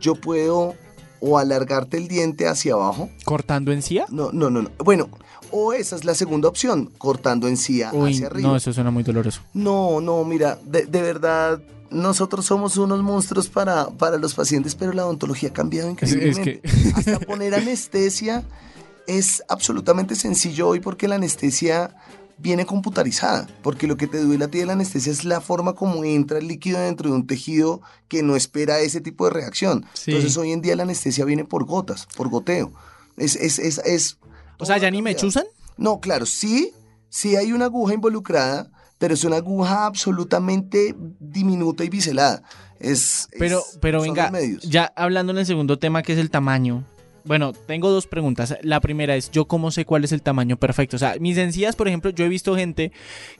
yo 0.00 0.14
puedo 0.14 0.74
o 1.26 1.38
alargarte 1.38 1.96
el 1.96 2.06
diente 2.06 2.46
hacia 2.46 2.74
abajo. 2.74 3.08
¿Cortando 3.24 3.72
encía? 3.72 4.04
No, 4.10 4.30
no, 4.32 4.50
no, 4.50 4.60
no. 4.60 4.70
Bueno, 4.78 5.08
o 5.50 5.72
esa 5.72 5.96
es 5.96 6.04
la 6.04 6.14
segunda 6.14 6.48
opción, 6.48 6.90
cortando 6.98 7.48
encía 7.48 7.90
Uy, 7.94 8.12
hacia 8.12 8.26
arriba. 8.26 8.50
no, 8.50 8.56
eso 8.56 8.72
suena 8.74 8.90
muy 8.90 9.04
doloroso. 9.04 9.40
No, 9.54 10.02
no, 10.02 10.22
mira, 10.24 10.58
de, 10.66 10.84
de 10.84 11.00
verdad, 11.00 11.62
nosotros 11.90 12.44
somos 12.44 12.76
unos 12.76 13.02
monstruos 13.02 13.48
para, 13.48 13.88
para 13.88 14.18
los 14.18 14.34
pacientes, 14.34 14.74
pero 14.74 14.92
la 14.92 15.06
odontología 15.06 15.48
ha 15.48 15.52
cambiado 15.54 15.88
es 15.88 15.92
increíblemente. 15.92 16.60
Hasta 16.94 17.18
poner 17.20 17.54
anestesia 17.54 18.44
es 19.06 19.42
absolutamente 19.48 20.16
sencillo 20.16 20.68
hoy 20.68 20.80
porque 20.80 21.08
la 21.08 21.14
anestesia 21.14 21.96
viene 22.38 22.66
computarizada, 22.66 23.46
porque 23.62 23.86
lo 23.86 23.96
que 23.96 24.06
te 24.06 24.18
duele 24.18 24.44
a 24.44 24.48
ti 24.48 24.58
de 24.58 24.66
la 24.66 24.72
anestesia 24.74 25.12
es 25.12 25.24
la 25.24 25.40
forma 25.40 25.74
como 25.74 26.04
entra 26.04 26.38
el 26.38 26.48
líquido 26.48 26.80
dentro 26.80 27.10
de 27.10 27.16
un 27.16 27.26
tejido 27.26 27.80
que 28.08 28.22
no 28.22 28.36
espera 28.36 28.80
ese 28.80 29.00
tipo 29.00 29.24
de 29.24 29.30
reacción. 29.32 29.86
Sí. 29.94 30.10
Entonces 30.10 30.36
hoy 30.36 30.52
en 30.52 30.60
día 30.60 30.76
la 30.76 30.82
anestesia 30.82 31.24
viene 31.24 31.44
por 31.44 31.64
gotas, 31.64 32.06
por 32.16 32.28
goteo. 32.28 32.72
Es, 33.16 33.36
es, 33.36 33.58
es, 33.58 33.78
es 33.78 34.18
O 34.58 34.66
sea, 34.66 34.78
¿ya 34.78 34.90
ni 34.90 35.00
me 35.02 35.14
chuzan? 35.14 35.44
No, 35.76 36.00
claro, 36.00 36.26
sí, 36.26 36.72
sí 37.08 37.36
hay 37.36 37.52
una 37.52 37.66
aguja 37.66 37.94
involucrada, 37.94 38.70
pero 38.98 39.14
es 39.14 39.24
una 39.24 39.36
aguja 39.36 39.86
absolutamente 39.86 40.94
diminuta 41.20 41.84
y 41.84 41.88
biselada. 41.88 42.42
Es, 42.80 43.28
Pero, 43.38 43.62
pero 43.80 44.02
venga, 44.02 44.30
medios. 44.30 44.62
ya 44.64 44.92
hablando 44.96 45.32
en 45.32 45.38
el 45.38 45.46
segundo 45.46 45.78
tema 45.78 46.02
que 46.02 46.12
es 46.12 46.18
el 46.18 46.30
tamaño. 46.30 46.84
Bueno, 47.24 47.52
tengo 47.52 47.90
dos 47.90 48.06
preguntas. 48.06 48.56
La 48.62 48.80
primera 48.80 49.16
es, 49.16 49.30
¿yo 49.30 49.46
cómo 49.46 49.70
sé 49.70 49.86
cuál 49.86 50.04
es 50.04 50.12
el 50.12 50.20
tamaño 50.20 50.58
perfecto? 50.58 50.96
O 50.96 50.98
sea, 50.98 51.16
mis 51.18 51.38
encías, 51.38 51.74
por 51.74 51.88
ejemplo, 51.88 52.10
yo 52.10 52.24
he 52.24 52.28
visto 52.28 52.54
gente 52.54 52.92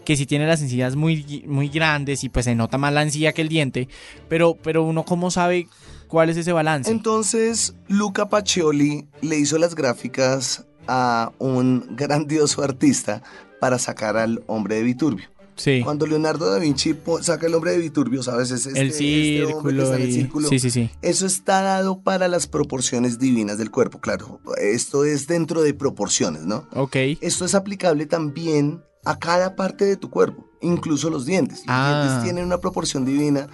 que 0.04 0.16
si 0.16 0.25
tiene 0.25 0.46
las 0.46 0.62
encías 0.62 0.96
muy, 0.96 1.44
muy 1.46 1.69
grandes 1.69 2.25
y 2.25 2.31
pues 2.31 2.46
se 2.46 2.54
nota 2.54 2.78
más 2.78 2.94
la 2.94 3.02
encía 3.02 3.32
que 3.32 3.42
el 3.42 3.48
diente, 3.48 3.88
pero, 4.28 4.56
pero 4.62 4.82
uno 4.84 5.04
cómo 5.04 5.31
sabe 5.31 5.69
cuál 6.08 6.31
es 6.31 6.38
ese 6.38 6.52
balance. 6.52 6.90
Entonces, 6.90 7.75
Luca 7.88 8.28
Pacioli 8.31 9.06
le 9.20 9.38
hizo 9.38 9.58
las 9.58 9.75
gráficas 9.75 10.66
a 10.86 11.32
un 11.38 11.86
grandioso 11.96 12.62
artista 12.62 13.22
para 13.60 13.78
sacar 13.78 14.16
al 14.16 14.42
hombre 14.46 14.76
de 14.76 14.82
Viturbio. 14.82 15.33
Sí, 15.56 15.81
Cuando 15.85 16.06
Leonardo 16.06 16.51
da 16.51 16.59
Vinci 16.59 16.95
saca 17.23 17.47
el 17.47 17.55
hombre 17.55 17.73
de 17.73 17.79
Viturbio, 17.79 18.23
¿sabes? 18.23 18.51
Es 18.51 18.67
este, 18.67 18.81
el 18.81 18.87
este 18.89 18.99
círculo, 18.99 19.95
el 19.95 20.12
círculo. 20.12 20.49
Sí, 20.49 20.59
sí, 20.59 20.71
sí. 20.71 20.91
Eso 21.03 21.27
está 21.27 21.62
dado 21.62 22.01
para 22.01 22.29
las 22.29 22.47
proporciones 22.47 23.19
divinas 23.19 23.59
del 23.59 23.71
cuerpo, 23.71 24.01
claro. 24.01 24.41
Esto 24.61 25.05
es 25.05 25.27
dentro 25.27 25.62
de 25.62 25.75
proporciones, 25.75 26.43
¿no? 26.43 26.67
Ok. 26.75 26.97
Esto 27.21 27.45
es 27.45 27.55
aplicable 27.55 28.06
también 28.06 28.83
a 29.05 29.19
cada 29.19 29.55
parte 29.56 29.85
de 29.85 29.97
tu 29.97 30.11
cuerpo, 30.11 30.49
incluso 30.62 31.11
los 31.11 31.27
dientes. 31.27 31.59
Los 31.59 31.67
Ah. 31.69 32.03
dientes 32.05 32.25
tienen 32.25 32.45
una 32.47 32.59
proporción 32.59 33.05
divina 33.05 33.49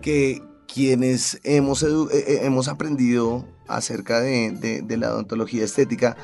que 0.00 0.42
quienes 0.72 1.38
hemos, 1.44 1.82
edu- 1.82 2.10
eh, 2.10 2.24
eh, 2.26 2.40
hemos 2.44 2.68
aprendido 2.68 3.46
acerca 3.68 4.20
de, 4.20 4.50
de- 4.52 4.82
de 4.82 4.96
la 4.96 5.12
odontología 5.12 5.64
estética, 5.64 6.16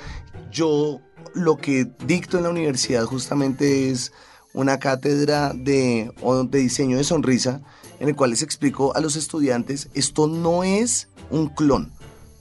yo 0.51 1.01
lo 1.35 1.57
que 1.57 1.87
dicto 2.07 2.39
en 2.39 2.45
la 2.45 2.51
universidad 2.51 3.05
justamente 3.05 3.91
es 3.91 4.13
una 4.59 4.81
cátedra 4.81 5.53
de, 5.55 6.13
de 6.51 6.59
diseño 6.59 6.97
de 6.97 7.05
sonrisa 7.05 7.61
en 8.01 8.09
el 8.09 8.17
cual 8.17 8.31
les 8.31 8.43
explico 8.43 8.95
a 8.97 9.01
los 9.01 9.15
estudiantes, 9.15 9.89
esto 9.95 10.27
no 10.27 10.65
es 10.65 11.07
un 11.31 11.49
clon. 11.49 11.93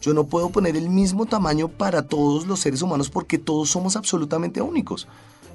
Yo 0.02 0.16
no 0.16 0.26
puedo 0.26 0.50
poner 0.50 0.76
el 0.76 0.90
mismo 0.90 1.28
tamaño 1.28 1.68
para 1.68 2.08
todos 2.08 2.48
los 2.48 2.60
seres 2.60 2.82
humanos 2.82 3.12
porque 3.12 3.38
todos 3.38 3.70
somos 3.70 3.96
absolutamente 3.96 4.62
únicos. 4.62 5.08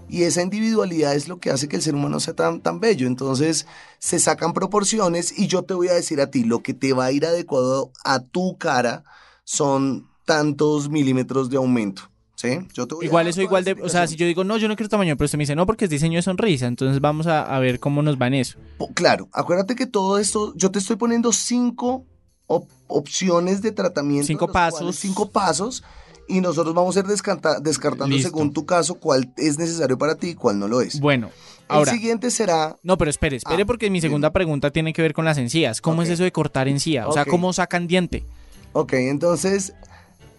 Y 0.08 0.22
esa 0.22 0.42
individualidad 0.42 1.16
es 1.16 1.26
lo 1.26 1.40
que 1.40 1.50
hace 1.50 1.66
que 1.66 1.74
el 1.74 1.82
ser 1.82 1.96
humano 1.96 2.20
sea 2.20 2.34
tan, 2.34 2.60
tan 2.60 2.78
bello. 2.78 3.08
Entonces 3.08 3.66
se 3.98 4.20
sacan 4.20 4.52
proporciones 4.52 5.36
y 5.36 5.48
yo 5.48 5.64
te 5.64 5.74
voy 5.74 5.88
a 5.88 5.94
decir 5.94 6.20
a 6.20 6.30
ti, 6.30 6.44
lo 6.44 6.62
que 6.62 6.74
te 6.74 6.92
va 6.92 7.06
a 7.06 7.12
ir 7.12 7.26
adecuado 7.26 7.90
a 8.04 8.20
tu 8.20 8.56
cara 8.56 9.02
son 9.42 10.08
tantos 10.24 10.88
milímetros 10.88 11.50
de 11.50 11.56
aumento. 11.56 12.11
¿Sí? 12.42 12.58
Yo 12.74 12.88
te 12.88 12.96
voy 12.96 13.04
a 13.04 13.08
Igual 13.08 13.28
eso 13.28 13.40
igual 13.40 13.62
de, 13.62 13.72
o 13.74 13.88
sea, 13.88 14.06
si 14.08 14.16
yo 14.16 14.26
digo, 14.26 14.42
no, 14.42 14.56
yo 14.56 14.66
no 14.66 14.74
quiero 14.74 14.88
tamaño, 14.88 15.16
pero 15.16 15.26
usted 15.26 15.38
me 15.38 15.42
dice, 15.42 15.54
no, 15.54 15.64
porque 15.64 15.84
es 15.84 15.90
diseño 15.90 16.16
de 16.18 16.22
sonrisa, 16.22 16.66
entonces 16.66 17.00
vamos 17.00 17.28
a, 17.28 17.42
a 17.42 17.58
ver 17.60 17.78
cómo 17.78 18.02
nos 18.02 18.20
va 18.20 18.26
en 18.26 18.34
eso. 18.34 18.58
Claro, 18.94 19.28
acuérdate 19.32 19.76
que 19.76 19.86
todo 19.86 20.18
esto, 20.18 20.52
yo 20.56 20.72
te 20.72 20.80
estoy 20.80 20.96
poniendo 20.96 21.32
cinco 21.32 22.04
op- 22.48 22.68
opciones 22.88 23.62
de 23.62 23.70
tratamiento. 23.70 24.26
Cinco 24.26 24.48
cuales- 24.48 24.74
pasos. 24.74 24.96
cinco 24.96 25.30
pasos. 25.30 25.84
Y 26.28 26.40
nosotros 26.40 26.74
vamos 26.74 26.96
a 26.96 27.00
ir 27.00 27.06
descarta- 27.06 27.60
descartando 27.60 28.06
Listo. 28.14 28.28
según 28.30 28.52
tu 28.52 28.64
caso 28.64 28.94
cuál 28.94 29.32
es 29.36 29.58
necesario 29.58 29.98
para 29.98 30.14
ti 30.14 30.28
y 30.30 30.34
cuál 30.34 30.58
no 30.58 30.66
lo 30.68 30.80
es. 30.80 30.98
Bueno, 31.00 31.30
ahora... 31.68 31.90
El 31.90 31.96
siguiente 31.98 32.30
será 32.30 32.76
No, 32.82 32.96
pero 32.96 33.10
espere, 33.10 33.36
espere 33.36 33.62
Ah, 33.62 33.66
porque 33.66 33.90
mi 33.90 34.00
segunda 34.00 34.32
pregunta 34.32 34.70
tiene 34.70 34.92
que 34.92 35.02
ver 35.02 35.14
con 35.14 35.24
las 35.24 35.36
encías. 35.38 35.80
¿Cómo 35.80 36.02
es 36.02 36.08
eso 36.08 36.22
de 36.22 36.32
cortar 36.32 36.68
encía? 36.68 37.06
O 37.08 37.12
sea. 37.12 37.24
¿cómo 37.24 37.52
sacan 37.52 37.86
diente? 37.88 38.24
Ok, 38.72 38.92
entonces 38.94 39.74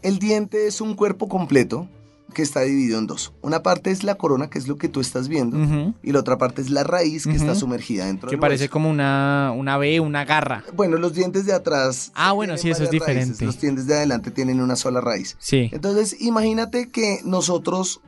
el 0.03 0.19
diente 0.19 0.67
es 0.67 0.81
un 0.81 0.95
cuerpo 0.95 1.27
completo 1.27 1.87
que 2.33 2.41
está 2.41 2.61
dividido 2.61 2.97
en 2.97 3.05
dos. 3.05 3.31
Una 3.41 3.61
parte 3.61 3.91
es 3.91 4.03
la 4.03 4.15
corona, 4.15 4.49
que 4.49 4.57
es 4.57 4.67
lo 4.67 4.75
que 4.77 4.89
tú 4.89 5.01
estás 5.01 5.27
viendo, 5.27 5.93
y 6.01 6.11
la 6.13 6.19
otra 6.19 6.37
parte 6.39 6.61
es 6.63 6.71
la 6.71 6.83
raíz 6.83 7.25
que 7.25 7.35
está 7.35 7.53
sumergida 7.53 8.05
dentro 8.07 8.27
Que 8.27 8.35
del 8.35 8.39
parece 8.39 8.63
hueso. 8.63 8.71
como 8.71 8.89
una, 8.89 9.53
una 9.55 9.77
B, 9.77 9.99
una 9.99 10.25
garra. 10.25 10.63
Bueno, 10.75 10.97
los 10.97 11.13
dientes 11.13 11.45
de 11.45 11.53
atrás. 11.53 12.11
Ah, 12.15 12.31
bueno, 12.31 12.57
sí, 12.57 12.71
eso 12.71 12.83
es 12.83 12.89
raíces. 12.89 12.91
diferente. 13.07 13.45
Los 13.45 13.61
dientes 13.61 13.85
de 13.85 13.95
adelante 13.95 14.31
tienen 14.31 14.61
una 14.61 14.75
sola 14.75 14.99
raíz. 14.99 15.35
Sí. 15.39 15.69
Entonces, 15.73 16.15
imagínate 16.21 16.89
que 16.89 17.19
nosotros 17.23 18.01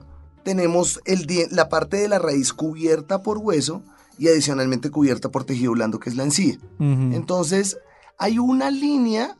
tenemos 0.43 1.01
el 1.05 1.27
la 1.51 1.69
parte 1.69 1.97
de 1.97 2.07
la 2.07 2.17
raíz 2.17 2.51
cubierta 2.53 3.21
por 3.21 3.37
hueso 3.37 3.83
y 4.17 4.27
adicionalmente 4.27 4.89
cubierta 4.89 5.29
por 5.29 5.43
tejido 5.43 5.73
blando, 5.73 5.99
que 5.99 6.09
es 6.09 6.15
la 6.15 6.23
encía. 6.23 6.57
Entonces, 6.79 7.77
hay 8.17 8.39
una 8.39 8.71
línea 8.71 9.35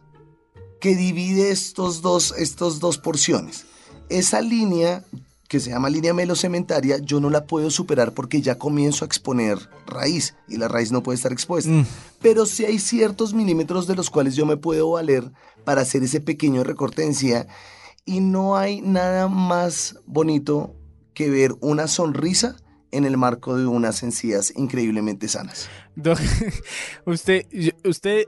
que 0.79 0.95
divide 0.95 1.51
estos 1.51 2.01
dos, 2.01 2.33
estos 2.37 2.79
dos 2.79 2.97
porciones. 2.97 3.65
Esa 4.09 4.41
línea 4.41 5.03
que 5.47 5.59
se 5.59 5.69
llama 5.69 5.89
línea 5.89 6.13
melocementaria, 6.13 6.97
yo 6.97 7.19
no 7.19 7.29
la 7.29 7.45
puedo 7.45 7.69
superar 7.69 8.13
porque 8.13 8.41
ya 8.41 8.57
comienzo 8.57 9.05
a 9.05 9.07
exponer 9.07 9.69
raíz 9.85 10.35
y 10.47 10.57
la 10.57 10.67
raíz 10.67 10.91
no 10.91 11.03
puede 11.03 11.17
estar 11.17 11.31
expuesta. 11.31 11.71
Mm. 11.71 11.85
Pero 12.21 12.45
sí 12.45 12.65
hay 12.65 12.79
ciertos 12.79 13.33
milímetros 13.33 13.85
de 13.87 13.95
los 13.95 14.09
cuales 14.09 14.35
yo 14.35 14.45
me 14.45 14.57
puedo 14.57 14.91
valer 14.91 15.31
para 15.63 15.81
hacer 15.81 16.03
ese 16.03 16.19
pequeño 16.19 16.63
recorte 16.63 17.03
de 17.03 17.09
encía 17.09 17.47
y 18.05 18.21
no 18.21 18.57
hay 18.57 18.81
nada 18.81 19.27
más 19.27 19.97
bonito 20.05 20.75
que 21.13 21.29
ver 21.29 21.55
una 21.61 21.87
sonrisa 21.87 22.55
en 22.91 23.05
el 23.05 23.17
marco 23.17 23.57
de 23.57 23.65
unas 23.65 24.03
encías 24.03 24.53
increíblemente 24.55 25.27
sanas. 25.27 25.69
Doc, 25.95 26.19
usted, 27.05 27.45
usted 27.83 28.25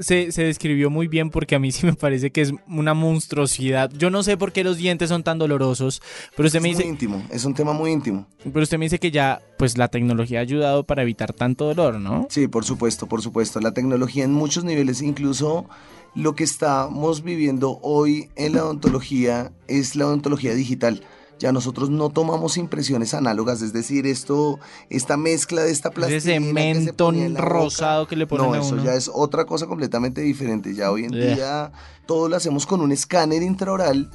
se, 0.00 0.32
se, 0.32 0.42
describió 0.42 0.90
muy 0.90 1.06
bien 1.08 1.30
porque 1.30 1.54
a 1.54 1.58
mí 1.58 1.70
sí 1.72 1.86
me 1.86 1.92
parece 1.94 2.30
que 2.30 2.40
es 2.40 2.52
una 2.68 2.94
monstruosidad. 2.94 3.90
Yo 3.92 4.10
no 4.10 4.22
sé 4.22 4.36
por 4.36 4.52
qué 4.52 4.64
los 4.64 4.76
dientes 4.76 5.08
son 5.08 5.22
tan 5.22 5.38
dolorosos, 5.38 6.02
pero 6.36 6.46
usted 6.46 6.58
es 6.58 6.62
me 6.62 6.68
dice... 6.70 6.82
muy 6.82 6.90
íntimo, 6.90 7.22
es 7.30 7.44
un 7.44 7.54
tema 7.54 7.72
muy 7.72 7.92
íntimo. 7.92 8.26
Pero 8.42 8.62
usted 8.62 8.78
me 8.78 8.86
dice 8.86 8.98
que 8.98 9.10
ya, 9.10 9.40
pues 9.58 9.78
la 9.78 9.88
tecnología 9.88 10.38
ha 10.38 10.42
ayudado 10.42 10.84
para 10.84 11.02
evitar 11.02 11.32
tanto 11.32 11.66
dolor, 11.66 12.00
¿no? 12.00 12.26
Sí, 12.30 12.48
por 12.48 12.64
supuesto, 12.64 13.06
por 13.06 13.22
supuesto. 13.22 13.60
La 13.60 13.72
tecnología 13.72 14.24
en 14.24 14.32
muchos 14.32 14.64
niveles, 14.64 15.02
incluso 15.02 15.66
lo 16.14 16.34
que 16.34 16.44
estamos 16.44 17.22
viviendo 17.22 17.78
hoy 17.82 18.30
en 18.36 18.54
la 18.54 18.64
odontología 18.64 19.52
es 19.68 19.94
la 19.94 20.06
odontología 20.06 20.54
digital 20.54 21.02
ya 21.40 21.52
nosotros 21.52 21.88
no 21.90 22.10
tomamos 22.10 22.58
impresiones 22.58 23.14
análogas, 23.14 23.62
es 23.62 23.72
decir, 23.72 24.06
esto, 24.06 24.60
esta 24.90 25.16
mezcla 25.16 25.62
de 25.62 25.72
esta 25.72 25.90
plastilina 25.90 26.18
Ese 26.18 26.34
cemento 26.34 27.10
que 27.10 27.28
rosado 27.34 28.06
que 28.06 28.14
le 28.14 28.26
ponen 28.26 28.46
no, 28.46 28.52
a 28.52 28.58
eso 28.60 28.76
ya 28.76 28.94
es 28.94 29.10
otra 29.12 29.46
cosa 29.46 29.66
completamente 29.66 30.20
diferente. 30.20 30.74
Ya 30.74 30.90
hoy 30.92 31.04
en 31.04 31.10
Yeah. 31.12 31.34
día 31.34 31.72
todo 32.06 32.28
lo 32.28 32.36
hacemos 32.36 32.66
con 32.66 32.80
un 32.82 32.92
escáner 32.92 33.42
intraoral 33.42 34.10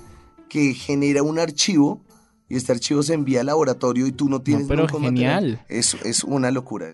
que 0.48 0.74
genera 0.76 1.24
un 1.24 1.40
archivo 1.40 2.02
y 2.48 2.56
este 2.58 2.72
archivo 2.72 3.02
se 3.02 3.16
envía 3.16 3.40
al 3.40 3.48
laboratorio 3.48 4.06
y 4.06 4.12
tú 4.12 4.30
no 4.30 4.42
tienes 4.42 4.68
pero 4.68 4.88
genial. 4.88 5.66
Es, 5.68 5.96
es 6.06 6.24
una 6.24 6.52
locura. 6.52 6.94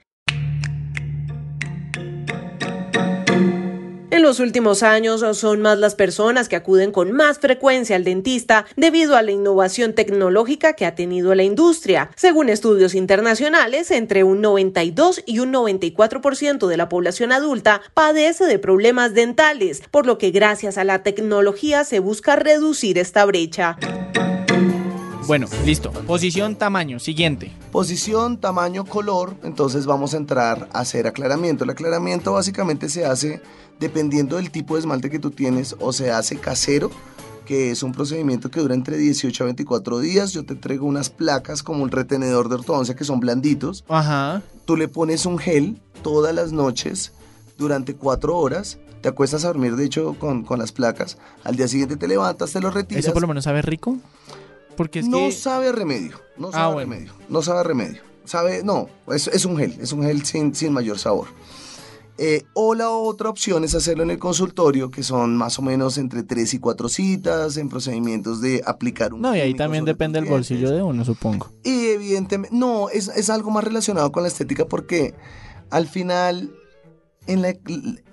En 4.22 4.28
los 4.28 4.40
últimos 4.40 4.84
años 4.84 5.26
son 5.36 5.64
más 5.64 5.80
las 5.80 5.96
personas 5.96 6.48
que 6.48 6.56
acuden 6.56 6.92
con 6.92 7.12
más 7.12 7.40
frecuencia 7.40 7.96
al 7.96 8.04
dentista 8.04 8.68
debido 8.76 9.16
a 9.16 9.24
la 9.24 9.32
innovación 9.32 9.94
tecnológica 9.94 10.74
que 10.74 10.86
ha 10.86 10.94
tenido 10.94 11.34
la 11.34 11.42
industria. 11.42 12.12
Según 12.16 12.50
estudios 12.50 12.94
internacionales, 12.94 13.90
entre 13.90 14.24
un 14.24 14.40
92 14.40 15.24
y 15.26 15.40
un 15.40 15.52
94% 15.52 16.68
de 16.68 16.78
la 16.78 16.88
población 16.88 17.32
adulta 17.32 17.82
padece 17.96 18.46
de 18.46 18.60
problemas 18.60 19.16
dentales, 19.16 19.82
por 19.90 20.06
lo 20.06 20.20
que 20.20 20.30
gracias 20.30 20.78
a 20.78 20.84
la 20.84 21.02
tecnología 21.02 21.84
se 21.84 21.98
busca 21.98 22.36
reducir 22.36 23.00
esta 23.00 23.26
brecha. 23.26 23.80
Bueno, 25.32 25.48
listo. 25.66 25.92
Posición, 25.92 26.58
tamaño. 26.58 27.00
Siguiente. 27.00 27.54
Posición, 27.72 28.36
tamaño, 28.38 28.84
color. 28.84 29.34
Entonces 29.44 29.86
vamos 29.86 30.14
a 30.14 30.18
entrar 30.18 30.68
a 30.74 30.82
hacer 30.82 31.08
aclaramiento. 31.08 31.64
El 31.64 31.70
aclaramiento 31.70 32.34
básicamente 32.34 32.90
se 32.90 33.06
hace 33.06 33.42
dependiendo 33.80 34.36
del 34.36 34.52
tipo 34.52 34.74
de 34.74 34.82
esmalte 34.82 35.10
que 35.10 35.20
tú 35.20 35.32
tienes 35.32 35.78
o 35.80 35.94
se 35.94 36.12
hace 36.12 36.36
casero 36.36 36.92
que 37.46 37.72
es 37.72 37.82
un 37.82 37.94
procedimiento 37.94 38.52
que 38.52 38.60
dura 38.60 38.76
entre 38.76 38.98
18 38.98 39.42
a 39.42 39.46
24 39.46 40.00
días. 40.00 40.34
Yo 40.34 40.44
te 40.44 40.56
traigo 40.56 40.86
unas 40.86 41.10
placas 41.10 41.64
como 41.64 41.82
un 41.82 41.92
retenedor 41.92 42.50
de 42.50 42.56
ortodoncia 42.56 42.98
que 42.98 43.06
son 43.06 43.22
blanditos. 43.22 43.86
Ajá. 43.88 44.42
Tú 44.66 44.76
le 44.76 44.90
pones 44.90 45.26
un 45.26 45.38
gel 45.38 45.82
todas 46.04 46.36
las 46.36 46.52
noches 46.52 47.14
durante 47.58 47.96
4 47.96 48.38
horas. 48.38 48.80
Te 49.00 49.08
acuestas 49.08 49.46
a 49.46 49.48
dormir, 49.48 49.78
de 49.78 49.86
hecho, 49.86 50.14
con, 50.20 50.44
con 50.44 50.60
las 50.60 50.74
placas. 50.74 51.18
Al 51.46 51.56
día 51.56 51.70
siguiente 51.70 51.96
te 51.96 52.10
levantas, 52.10 52.52
te 52.52 52.60
lo 52.60 52.70
retiras. 52.70 53.06
¿Eso 53.06 53.14
por 53.14 53.22
lo 53.22 53.30
menos 53.30 53.46
sabe 53.46 53.62
rico? 53.62 53.98
Porque 54.78 55.00
es 55.00 55.08
no 55.08 55.18
que... 55.28 55.32
sabe 55.32 55.70
a 55.70 55.72
remedio. 55.72 56.20
No 56.38 56.50
Ah, 56.50 56.52
sabe 56.52 56.74
bueno. 56.74 56.92
remedio. 56.94 57.14
No 57.30 57.42
sabe 57.42 57.64
remedio. 57.64 58.02
Sabe, 58.26 58.64
no, 58.64 58.88
es, 59.12 59.28
es 59.28 59.46
un 59.46 59.58
gel. 59.58 59.76
Es 59.82 59.92
un 59.94 60.04
gel 60.04 60.24
sin, 60.26 60.54
sin 60.56 60.72
mayor 60.74 60.98
sabor. 61.00 61.28
Eh, 62.18 62.44
o 62.54 62.76
la 62.76 62.90
otra 62.92 63.30
opción 63.30 63.64
es 63.64 63.74
hacerlo 63.74 64.04
en 64.04 64.12
el 64.12 64.20
consultorio, 64.20 64.92
que 64.92 65.02
son 65.02 65.36
más 65.36 65.58
o 65.58 65.64
menos 65.64 65.98
entre 65.98 66.22
3 66.22 66.54
y 66.54 66.60
4 66.60 66.88
citas, 66.88 67.58
en 67.58 67.68
procedimientos 67.68 68.42
de 68.42 68.62
aplicar 68.66 69.14
un 69.14 69.22
No, 69.22 69.36
y 69.36 69.40
ahí 69.40 69.56
también 69.56 69.86
depende 69.86 70.20
del 70.22 70.30
bolsillo 70.30 70.70
de 70.70 70.84
uno, 70.84 71.04
supongo. 71.04 71.48
Y 71.64 71.88
evidentemente, 71.88 72.56
no, 72.56 72.90
es, 72.90 73.08
es 73.08 73.30
algo 73.32 73.50
más 73.50 73.64
relacionado 73.64 74.12
con 74.12 74.22
la 74.22 74.30
estética 74.30 74.66
porque 74.66 75.16
al 75.72 75.88
final 75.88 76.52
en 77.28 77.42
la- 77.42 77.50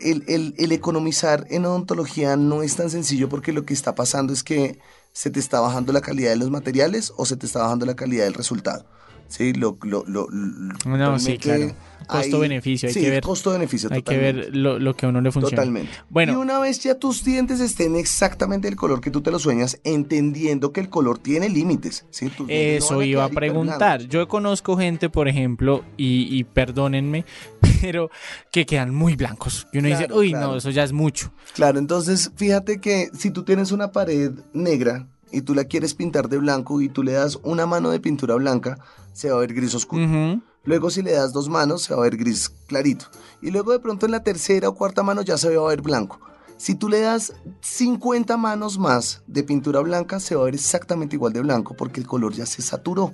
el, 0.00 0.24
el- 0.28 0.54
el 0.58 0.72
economizar 0.72 1.46
en 1.50 1.64
odontología 1.64 2.36
no 2.36 2.62
es 2.62 2.76
tan 2.76 2.90
sencillo 2.90 3.28
porque 3.28 3.52
lo 3.52 3.64
que 3.64 3.74
está 3.74 3.94
pasando 3.94 4.32
es 4.32 4.42
que 4.42 4.78
se 5.12 5.30
te 5.30 5.40
está 5.40 5.60
bajando 5.60 5.92
la 5.92 6.00
calidad 6.00 6.30
de 6.30 6.36
los 6.36 6.50
materiales 6.50 7.12
o 7.16 7.24
se 7.26 7.36
te 7.36 7.46
está 7.46 7.62
bajando 7.62 7.86
la 7.86 7.96
calidad 7.96 8.24
del 8.24 8.34
resultado. 8.34 8.86
Sí, 9.28 9.52
lo, 9.52 9.76
lo, 9.82 10.04
lo- 10.06 10.26
lo- 10.30 10.96
No, 10.96 11.18
sí, 11.18 11.38
claro. 11.38 11.72
Costo-beneficio, 12.06 12.88
hay 12.88 12.94
sí, 12.94 13.00
que 13.02 13.10
ver- 13.10 13.22
costo-beneficio, 13.22 13.90
Hay 13.92 14.00
que 14.02 14.16
ver 14.16 14.56
lo, 14.56 14.78
lo 14.78 14.96
que 14.96 15.04
a 15.04 15.10
uno 15.10 15.20
le 15.20 15.30
funciona. 15.30 15.56
Totalmente. 15.56 15.92
Bueno. 16.08 16.32
Y 16.32 16.36
una 16.36 16.58
vez 16.58 16.80
ya 16.80 16.94
tus 16.94 17.22
dientes 17.22 17.60
estén 17.60 17.96
exactamente 17.96 18.66
el 18.66 18.76
color 18.76 19.02
que 19.02 19.10
tú 19.10 19.20
te 19.20 19.30
lo 19.30 19.38
sueñas, 19.38 19.78
entendiendo 19.84 20.72
que 20.72 20.80
el 20.80 20.88
color 20.88 21.18
tiene 21.18 21.50
límites. 21.50 22.06
Eso 22.48 23.02
iba 23.02 23.24
a 23.24 23.28
preguntar. 23.28 24.00
Yo 24.08 24.26
conozco 24.26 24.78
gente, 24.78 25.10
por 25.10 25.28
ejemplo, 25.28 25.84
y, 25.98 26.34
y 26.34 26.44
perdónenme, 26.44 27.26
pero 27.82 28.10
que 28.50 28.64
quedan 28.64 28.94
muy 28.94 29.14
blancos. 29.14 29.66
Y 29.74 29.78
uno 29.78 29.88
dice, 29.88 30.06
Claro, 30.06 30.16
uy, 30.20 30.30
claro. 30.30 30.46
no, 30.52 30.56
eso 30.56 30.70
ya 30.70 30.84
es 30.84 30.92
mucho. 30.92 31.30
Claro, 31.54 31.78
entonces 31.78 32.32
fíjate 32.36 32.80
que 32.80 33.10
si 33.12 33.30
tú 33.30 33.42
tienes 33.44 33.70
una 33.70 33.92
pared 33.92 34.30
negra 34.54 35.06
y 35.30 35.42
tú 35.42 35.54
la 35.54 35.64
quieres 35.64 35.94
pintar 35.94 36.28
de 36.28 36.38
blanco 36.38 36.80
y 36.80 36.88
tú 36.88 37.02
le 37.02 37.12
das 37.12 37.38
una 37.42 37.66
mano 37.66 37.90
de 37.90 38.00
pintura 38.00 38.34
blanca, 38.34 38.78
se 39.12 39.30
va 39.30 39.36
a 39.36 39.40
ver 39.40 39.54
gris 39.54 39.74
oscuro. 39.74 40.40
Luego 40.64 40.90
si 40.90 41.02
le 41.02 41.12
das 41.12 41.32
dos 41.32 41.48
manos, 41.48 41.82
se 41.82 41.94
va 41.94 42.00
a 42.00 42.04
ver 42.04 42.16
gris 42.16 42.50
clarito. 42.66 43.06
Y 43.40 43.50
luego 43.50 43.72
de 43.72 43.80
pronto 43.80 44.06
en 44.06 44.12
la 44.12 44.22
tercera 44.22 44.68
o 44.68 44.74
cuarta 44.74 45.02
mano 45.02 45.22
ya 45.22 45.38
se 45.38 45.56
va 45.56 45.66
a 45.66 45.70
ver 45.70 45.82
blanco. 45.82 46.20
Si 46.56 46.74
tú 46.74 46.88
le 46.88 47.00
das 47.00 47.32
50 47.60 48.36
manos 48.36 48.78
más 48.78 49.22
de 49.26 49.44
pintura 49.44 49.80
blanca, 49.80 50.18
se 50.18 50.34
va 50.34 50.42
a 50.42 50.44
ver 50.46 50.54
exactamente 50.54 51.16
igual 51.16 51.32
de 51.32 51.40
blanco 51.40 51.74
porque 51.74 52.00
el 52.00 52.06
color 52.06 52.32
ya 52.32 52.46
se 52.46 52.62
saturó. 52.62 53.12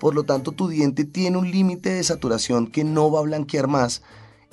Por 0.00 0.14
lo 0.14 0.24
tanto, 0.24 0.52
tu 0.52 0.68
diente 0.68 1.04
tiene 1.04 1.36
un 1.36 1.50
límite 1.50 1.90
de 1.90 2.02
saturación 2.02 2.66
que 2.66 2.84
no 2.84 3.10
va 3.10 3.20
a 3.20 3.24
blanquear 3.24 3.66
más. 3.66 4.02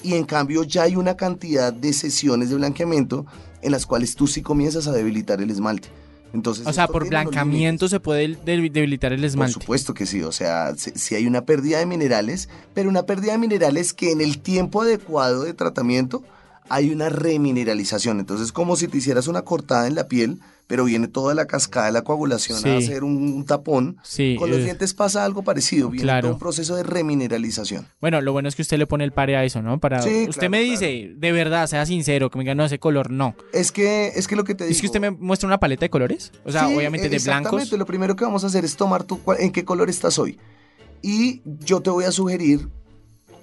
Y 0.03 0.15
en 0.15 0.25
cambio 0.25 0.63
ya 0.63 0.83
hay 0.83 0.95
una 0.95 1.15
cantidad 1.15 1.71
de 1.71 1.93
sesiones 1.93 2.49
de 2.49 2.55
blanqueamiento 2.55 3.25
en 3.61 3.71
las 3.71 3.85
cuales 3.85 4.15
tú 4.15 4.27
sí 4.27 4.41
comienzas 4.41 4.87
a 4.87 4.91
debilitar 4.91 5.41
el 5.41 5.49
esmalte. 5.49 5.89
Entonces, 6.33 6.65
O 6.65 6.73
sea, 6.73 6.87
por 6.87 7.07
blancamiento 7.07 7.87
se 7.87 7.99
puede 7.99 8.27
debil- 8.43 8.71
debilitar 8.71 9.13
el 9.13 9.19
por 9.19 9.25
esmalte. 9.27 9.53
supuesto 9.53 9.93
que 9.93 10.05
sí, 10.07 10.23
o 10.23 10.31
sea, 10.31 10.73
si, 10.75 10.91
si 10.95 11.13
hay 11.15 11.27
una 11.27 11.45
pérdida 11.45 11.77
de 11.79 11.85
minerales, 11.85 12.49
pero 12.73 12.89
una 12.89 13.03
pérdida 13.05 13.33
de 13.33 13.37
minerales 13.37 13.93
que 13.93 14.11
en 14.11 14.19
el 14.19 14.39
tiempo 14.39 14.81
adecuado 14.81 15.43
de 15.43 15.53
tratamiento 15.53 16.23
hay 16.69 16.89
una 16.91 17.09
remineralización. 17.09 18.19
Entonces, 18.19 18.51
como 18.51 18.75
si 18.75 18.87
te 18.87 18.97
hicieras 18.97 19.27
una 19.27 19.41
cortada 19.43 19.87
en 19.87 19.95
la 19.95 20.07
piel, 20.07 20.39
pero 20.65 20.85
viene 20.85 21.07
toda 21.09 21.35
la 21.35 21.45
cascada 21.45 21.87
de 21.87 21.91
la 21.91 22.03
coagulación 22.03 22.57
Sí. 22.59 22.69
a 22.69 22.77
hacer 22.77 23.03
un, 23.03 23.17
un 23.17 23.45
tapón. 23.45 23.97
Sí, 24.01 24.37
Con 24.39 24.49
los 24.49 24.59
eh, 24.59 24.63
dientes 24.63 24.93
pasa 24.93 25.25
algo 25.25 25.43
parecido, 25.43 25.89
viene 25.89 26.03
Claro. 26.03 26.21
todo 26.27 26.33
un 26.35 26.39
proceso 26.39 26.75
de 26.77 26.83
remineralización. 26.83 27.85
Bueno, 27.99 28.21
lo 28.21 28.31
bueno 28.31 28.47
es 28.47 28.55
que 28.55 28.61
usted 28.61 28.77
le 28.77 28.87
pone 28.87 29.03
el 29.03 29.11
pare 29.11 29.35
a 29.35 29.43
eso, 29.43 29.61
¿no? 29.61 29.79
Para 29.79 30.01
Sí, 30.01 30.25
usted 30.29 30.39
claro, 30.47 30.51
me 30.51 30.59
claro. 30.63 30.71
dice, 30.71 31.13
de 31.17 31.31
verdad, 31.33 31.67
sea 31.67 31.85
sincero, 31.85 32.29
que 32.29 32.37
me 32.37 32.43
diga, 32.45 32.55
no, 32.55 32.63
ese 32.65 32.79
color 32.79 33.11
no. 33.11 33.35
Es 33.51 33.71
que, 33.73 34.13
es 34.15 34.27
que 34.27 34.35
lo 34.37 34.45
que 34.45 34.55
te 34.55 34.63
digo... 34.63 34.71
Es 34.73 34.79
que 34.79 34.87
usted 34.87 35.01
me 35.01 35.11
muestra 35.11 35.47
una 35.47 35.59
paleta 35.59 35.81
de 35.81 35.89
colores, 35.89 36.31
o 36.45 36.51
sea, 36.51 36.67
obviamente 36.69 37.09
de 37.09 37.17
blancos. 37.19 37.27
Exactamente, 37.45 37.77
lo 37.77 37.85
primero 37.85 38.15
que 38.15 38.23
vamos 38.23 38.43
a 38.45 38.47
hacer 38.47 38.63
es 38.63 38.77
tomar 38.77 39.03
tu, 39.03 39.19
en 39.37 39.51
qué 39.51 39.65
color 39.65 39.89
estás 39.89 40.17
hoy. 40.17 40.39
Y 41.01 41.41
yo 41.65 41.81
te 41.81 41.89
voy 41.89 42.05
a 42.05 42.11
sugerir 42.13 42.69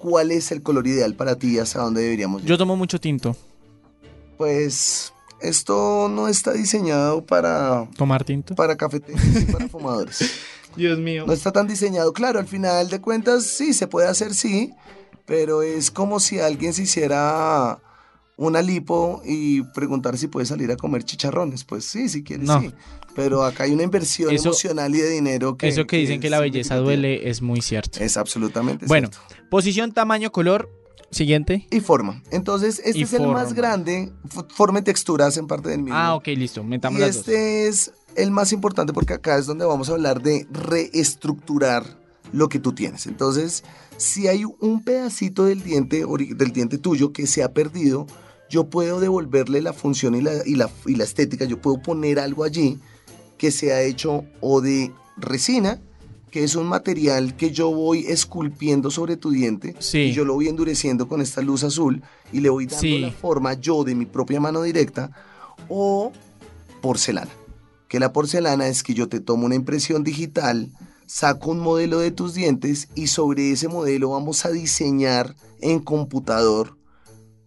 cuál 0.01 0.31
es 0.31 0.51
el 0.51 0.63
color 0.63 0.87
ideal 0.87 1.13
para 1.15 1.35
ti 1.35 1.55
y 1.55 1.59
hasta 1.59 1.79
dónde 1.81 2.01
deberíamos 2.01 2.43
Yo 2.43 2.57
tomo 2.57 2.75
mucho 2.75 2.99
tinto. 2.99 3.35
Pues 4.37 5.13
esto 5.39 6.09
no 6.09 6.27
está 6.27 6.53
diseñado 6.53 7.23
para, 7.25 7.87
Tomar 7.95 8.23
tinto. 8.23 8.55
para 8.55 8.75
cafeteros 8.75 9.21
y 9.23 9.45
para 9.51 9.67
fumadores. 9.69 10.31
Dios 10.75 10.97
mío. 10.99 11.25
No 11.27 11.33
está 11.33 11.51
tan 11.51 11.67
diseñado. 11.67 12.13
Claro, 12.13 12.39
al 12.39 12.47
final 12.47 12.89
de 12.89 12.99
cuentas 13.01 13.45
sí, 13.45 13.73
se 13.73 13.87
puede 13.87 14.07
hacer 14.07 14.33
sí, 14.33 14.73
pero 15.25 15.61
es 15.61 15.91
como 15.91 16.19
si 16.19 16.39
alguien 16.39 16.73
se 16.73 16.83
hiciera 16.83 17.79
una 18.47 18.61
lipo 18.61 19.21
y 19.25 19.61
preguntar 19.73 20.17
si 20.17 20.27
puede 20.27 20.45
salir 20.45 20.71
a 20.71 20.75
comer 20.75 21.03
chicharrones. 21.03 21.63
Pues 21.63 21.85
sí, 21.85 22.09
si 22.09 22.23
quieres 22.23 22.47
No. 22.47 22.59
sí. 22.59 22.71
Pero 23.15 23.43
acá 23.43 23.65
hay 23.65 23.71
una 23.71 23.83
inversión 23.83 24.33
Eso- 24.33 24.49
emocional 24.49 24.95
y 24.95 24.99
de 24.99 25.09
dinero 25.09 25.57
que... 25.57 25.67
Eso 25.67 25.85
que 25.85 25.97
dicen 25.97 26.19
que 26.21 26.27
es 26.27 26.31
la 26.31 26.39
belleza 26.39 26.77
duele 26.77 27.29
es 27.29 27.41
muy 27.41 27.61
cierto. 27.61 27.99
Es 27.99 28.17
absolutamente 28.17 28.85
Bueno, 28.87 29.09
cierto. 29.11 29.47
posición, 29.49 29.91
tamaño, 29.91 30.31
color. 30.31 30.69
Siguiente. 31.11 31.67
Y 31.69 31.81
forma. 31.81 32.23
Entonces, 32.31 32.79
este 32.85 32.99
Y 32.99 33.03
es 33.03 33.11
el 33.13 33.27
más 33.27 33.51
grande. 33.53 34.13
Forma 34.55 34.79
y 34.79 34.81
textura 34.83 35.25
hacen 35.27 35.45
parte 35.45 35.67
del 35.69 35.81
mismo. 35.83 35.97
Ah, 35.97 36.15
ok, 36.15 36.27
listo. 36.27 36.63
Metamos 36.63 36.99
Y 36.99 37.01
las 37.01 37.15
dos. 37.17 37.27
este 37.27 37.67
es 37.67 37.91
el 38.15 38.31
más 38.31 38.53
importante 38.53 38.93
porque 38.93 39.13
acá 39.13 39.37
es 39.37 39.45
donde 39.45 39.65
vamos 39.65 39.89
a 39.89 39.91
hablar 39.91 40.21
de 40.21 40.47
reestructurar 40.49 41.83
lo 42.31 42.47
que 42.47 42.59
tú 42.59 42.71
tienes. 42.71 43.07
Entonces, 43.07 43.63
si 43.97 44.29
hay 44.29 44.45
un 44.45 44.83
pedacito 44.85 45.43
del 45.43 45.61
diente, 45.63 46.05
del 46.35 46.51
diente 46.53 46.77
tuyo 46.77 47.11
que 47.11 47.27
se 47.27 47.43
ha 47.43 47.51
perdido, 47.51 48.07
yo 48.51 48.65
puedo 48.65 48.99
devolverle 48.99 49.61
la 49.61 49.71
función 49.73 50.13
y 50.13 50.21
la, 50.21 50.45
y 50.45 50.55
la, 50.55 50.69
y 50.85 50.95
la 50.95 51.05
estética, 51.05 51.45
yo 51.45 51.59
puedo 51.61 51.81
poner 51.81 52.19
algo 52.19 52.43
allí 52.43 52.77
que 53.37 53.49
se 53.49 53.71
ha 53.73 53.81
hecho 53.81 54.25
o 54.41 54.59
de 54.61 54.91
resina, 55.17 55.79
que 56.29 56.43
es 56.43 56.55
un 56.55 56.67
material 56.67 57.35
que 57.37 57.51
yo 57.51 57.71
voy 57.73 58.05
esculpiendo 58.07 58.91
sobre 58.91 59.15
tu 59.17 59.31
diente 59.31 59.75
Sí. 59.79 59.99
y 59.99 60.11
yo 60.13 60.25
lo 60.25 60.33
voy 60.35 60.47
endureciendo 60.49 61.07
con 61.07 61.21
esta 61.21 61.41
luz 61.41 61.63
azul 61.63 62.03
y 62.31 62.41
le 62.41 62.49
voy 62.49 62.65
dando 62.65 62.81
Sí. 62.81 62.99
la 62.99 63.11
forma 63.11 63.53
yo 63.53 63.83
de 63.83 63.95
mi 63.95 64.05
propia 64.05 64.39
mano 64.39 64.61
directa 64.63 65.11
o 65.69 66.11
porcelana. 66.81 67.31
Que 67.87 67.99
la 67.99 68.13
porcelana 68.13 68.67
es 68.67 68.83
que 68.83 68.93
yo 68.93 69.07
te 69.09 69.19
tomo 69.19 69.45
una 69.45 69.55
impresión 69.55 70.03
digital, 70.03 70.69
saco 71.05 71.51
un 71.51 71.59
modelo 71.59 71.99
de 71.99 72.11
tus 72.11 72.33
dientes 72.33 72.87
y 72.95 73.07
sobre 73.07 73.51
ese 73.51 73.67
modelo 73.67 74.11
vamos 74.11 74.45
a 74.45 74.49
diseñar 74.51 75.35
en 75.59 75.79
computador 75.79 76.77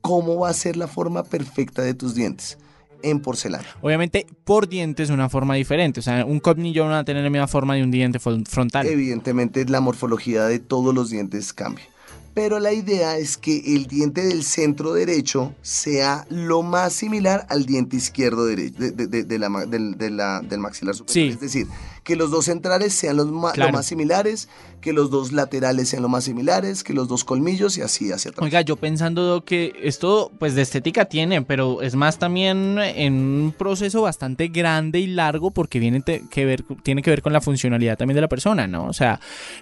cómo 0.05 0.39
va 0.39 0.51
a 0.51 0.53
ser 0.53 0.77
la 0.77 0.87
forma 0.87 1.23
perfecta 1.25 1.81
de 1.81 1.95
tus 1.95 2.15
dientes 2.15 2.59
en 3.03 3.21
porcelana. 3.21 3.65
Obviamente, 3.81 4.27
por 4.45 4.69
diente 4.69 5.03
es 5.03 5.09
una 5.09 5.31
forma 5.31 5.55
diferente. 5.55 6.01
O 6.01 6.03
sea, 6.03 6.27
un 6.27 6.41
colmillo 6.41 6.85
no 6.85 6.91
va 6.91 6.99
a 6.99 7.05
tener 7.05 7.25
la 7.25 7.31
misma 7.31 7.49
forma 7.49 7.75
de 7.75 7.83
un 7.83 7.91
diente 7.91 8.19
fron- 8.21 8.47
frontal. 8.47 8.87
Evidentemente 8.87 9.65
la 9.65 9.81
morfología 9.81 10.45
de 10.45 10.59
todos 10.59 10.95
los 10.95 11.09
dientes 11.09 11.55
cambia. 11.55 11.87
Pero 12.35 12.59
la 12.59 12.73
idea 12.75 13.17
es 13.17 13.39
que 13.39 13.77
el 13.77 13.87
diente 13.87 14.27
del 14.27 14.43
centro 14.45 14.93
derecho 14.93 15.55
sea 15.63 16.27
lo 16.29 16.63
más 16.63 16.93
similar 16.93 17.47
al 17.49 17.65
diente 17.65 17.97
izquierdo 17.97 18.45
derecho, 18.45 18.75
de, 18.79 18.91
de- 18.91 19.25
de- 19.25 19.39
la 19.39 19.49
la- 19.49 20.41
del 20.41 20.59
maxilar 20.59 20.95
superior. 20.95 21.29
Sí. 21.31 21.33
Es 21.35 21.41
decir, 21.41 21.67
que 22.05 22.17
los 22.17 22.31
dos 22.31 22.45
centrales 22.45 22.93
sean 22.93 23.17
los 23.17 23.27
Claro. 23.55 23.73
lo 23.73 23.79
más 23.79 23.87
similares, 23.87 24.49
que 24.81 24.93
los 24.93 25.11
dos 25.11 25.33
laterales 25.33 25.89
sean 25.89 26.03
lo 26.03 26.09
más 26.09 26.25
similares, 26.25 26.85
que 26.85 26.93
los 26.93 27.09
dos 27.09 27.25
colmillos 27.25 27.79
y 27.79 27.83
así 27.83 28.13
hacia 28.13 28.31
atrás. 28.31 28.45
Oiga, 28.45 28.61
yo 28.61 28.77
pensando 28.77 29.43
que 29.45 29.73
esto, 29.83 30.31
pues 30.39 30.55
de 30.55 30.63
estética 30.63 31.07
tiene, 31.07 31.43
pero 31.43 31.81
es 31.83 31.95
más 31.95 32.19
también 32.19 32.79
en 32.79 33.15
un 33.15 33.55
proceso 33.57 34.03
bastante 34.03 34.49
grande 34.49 35.01
y 35.01 35.07
largo 35.07 35.51
porque 35.51 35.79
viene 35.79 36.03
que 36.03 36.45
ver, 36.45 36.65
tiene 36.83 37.03
que 37.03 37.11
ver 37.11 37.23
con 37.23 37.33
la 37.33 37.41
funcionalidad 37.41 37.97
también 37.97 38.17
de 38.17 38.21
la 38.21 38.29
persona, 38.29 38.67
¿no? 38.67 38.87
O 38.87 38.93
sea, 38.93 39.21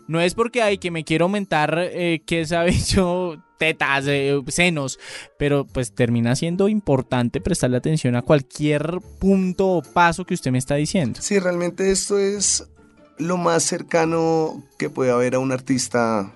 no 0.09 0.21
es 0.21 0.35
porque 0.35 0.63
hay 0.63 0.79
que 0.79 0.91
me 0.91 1.05
quiero 1.05 1.27
aumentar, 1.27 1.79
eh, 1.79 2.23
que 2.27 2.45
sabe 2.45 2.73
yo, 2.89 3.37
tetas, 3.63 4.07
eh, 4.09 4.43
senos, 4.49 4.99
pero 5.39 5.65
pues 5.65 5.93
termina 5.93 6.35
siendo 6.35 6.69
importante 6.69 7.41
prestarle 7.41 7.77
atención 7.77 8.17
a 8.17 8.23
cualquier 8.23 8.99
punto 9.21 9.69
o 9.69 9.83
paso 9.83 10.25
que 10.25 10.35
usted 10.35 10.51
me 10.51 10.59
está 10.59 10.75
diciendo. 10.75 11.21
Sí, 11.23 11.39
realmente 11.39 11.93
esto 11.93 12.19
es 12.19 12.67
lo 13.19 13.37
más 13.37 13.63
cercano 13.63 14.65
que 14.81 14.91
puede 14.91 15.13
haber 15.13 15.37
a 15.37 15.39
un 15.39 15.53
artista 15.53 16.35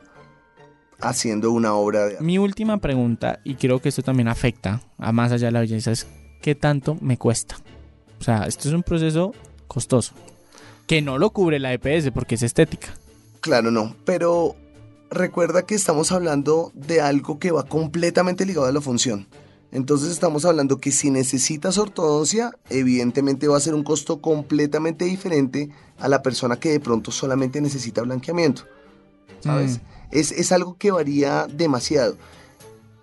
haciendo 1.00 1.50
una 1.50 1.75
obra 1.75 2.06
de. 2.06 2.21
Mi 2.21 2.38
última 2.38 2.78
pregunta, 2.78 3.40
y 3.42 3.56
creo 3.56 3.80
que 3.80 3.88
esto 3.88 4.04
también 4.04 4.28
afecta 4.28 4.80
a 4.97 5.11
más 5.11 5.33
allá 5.33 5.47
de 5.47 5.52
la 5.52 5.61
belleza, 5.61 5.90
es 5.90 6.06
¿qué 6.40 6.54
tanto 6.54 6.97
me 7.00 7.18
cuesta? 7.18 7.56
O 8.21 8.23
sea, 8.23 8.45
esto 8.45 8.68
es 8.68 8.75
un 8.75 8.85
proceso 8.85 9.35
costoso, 9.66 10.14
que 10.87 11.02
no 11.02 11.18
lo 11.18 11.30
cubre 11.30 11.59
la 11.59 11.73
EPS 11.73 12.12
porque 12.14 12.37
es 12.37 12.45
estética. 12.45 12.95
Claro, 13.40 13.73
no, 13.73 13.97
pero 14.04 14.54
recuerda 15.10 15.62
que 15.66 15.75
estamos 15.75 16.12
hablando 16.12 16.72
de 16.75 17.00
algo 17.00 17.38
que 17.38 17.50
va 17.52 17.64
completamente 17.64 18.44
ligado 18.46 18.66
a 18.66 18.72
la 18.72 18.80
función. 18.80 19.26
Entonces 19.72 20.10
estamos 20.10 20.44
hablando 20.44 20.78
que 20.78 20.92
si 20.92 21.10
necesitas 21.10 21.76
ortodoncia, 21.76 22.52
evidentemente 22.70 23.48
va 23.48 23.56
a 23.56 23.60
ser 23.60 23.75
un 23.75 23.82
costo 23.82 24.20
completamente 24.20 25.04
diferente 25.04 25.70
a 25.98 26.08
la 26.08 26.22
persona 26.22 26.56
que 26.58 26.70
de 26.70 26.80
pronto 26.80 27.10
solamente 27.10 27.60
necesita 27.60 28.02
blanqueamiento. 28.02 28.62
¿Sabes? 29.40 29.78
Mm. 29.78 29.80
Es, 30.12 30.32
es 30.32 30.52
algo 30.52 30.76
que 30.78 30.92
varía 30.92 31.46
demasiado. 31.52 32.16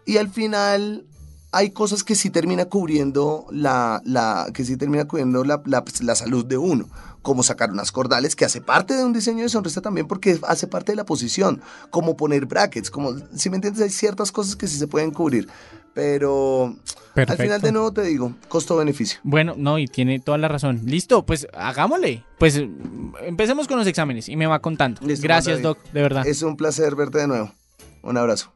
Y 0.06 0.18
al 0.18 0.30
final 0.30 1.06
hay 1.52 1.72
cosas 1.72 2.04
que 2.04 2.16
sí 2.16 2.30
termina 2.30 2.66
cubriendo 2.66 3.46
la, 3.52 4.02
la 4.06 4.48
que 4.54 4.66
sí 4.66 4.76
termina 4.78 5.06
cubriendo 5.06 5.44
la, 5.44 5.62
la- 5.66 5.84
la 6.02 6.16
salud 6.16 6.46
de 6.46 6.58
uno, 6.58 6.88
como 7.24 7.42
sacar 7.42 7.72
unas 7.72 7.92
cordales, 7.92 8.36
que 8.36 8.46
hace 8.46 8.62
parte 8.62 8.94
de 8.94 9.04
un 9.04 9.14
diseño 9.14 9.42
de 9.42 9.50
sonrisa 9.50 9.82
también 9.82 10.08
porque 10.08 10.40
hace 10.44 10.68
parte 10.68 10.92
de 10.92 10.98
la 10.98 11.06
posición, 11.06 11.62
como 11.90 12.16
poner 12.16 12.46
brackets, 12.46 12.92
como, 12.92 13.16
si 13.36 13.50
me 13.50 13.56
entiendes, 13.56 13.82
hay 13.82 13.90
ciertas 13.90 14.32
cosas 14.32 14.56
que 14.56 14.68
sí 14.68 14.78
se 14.78 14.88
pueden 14.88 15.10
cubrir, 15.10 15.48
pero 15.96 16.76
al 17.16 17.38
final 17.38 17.62
de 17.62 17.72
nuevo 17.72 17.92
te 17.92 18.02
digo, 18.02 18.34
costo-beneficio. 18.50 19.20
Bueno, 19.24 19.56
no, 19.58 19.80
y 19.80 19.88
tiene 19.88 20.20
toda 20.20 20.38
la 20.38 20.48
razón. 20.48 20.82
Listo, 20.86 21.26
pues 21.26 21.48
hagámosle. 21.54 22.24
Pues 22.38 22.62
empecemos 23.22 23.68
con 23.68 23.78
los 23.78 23.88
exámenes 23.88 24.30
y 24.30 24.36
me 24.36 24.46
va 24.48 24.60
contando. 24.60 25.02
Listo, 25.06 25.24
Gracias. 25.24 25.62
Doc, 25.62 25.80
de 25.92 26.02
verdad. 26.02 26.28
Es 26.28 26.42
un 26.42 26.58
placer 26.58 26.96
verte 26.96 27.20
de 27.20 27.28
nuevo. 27.28 27.52
Un 28.02 28.18
abrazo. 28.18 28.52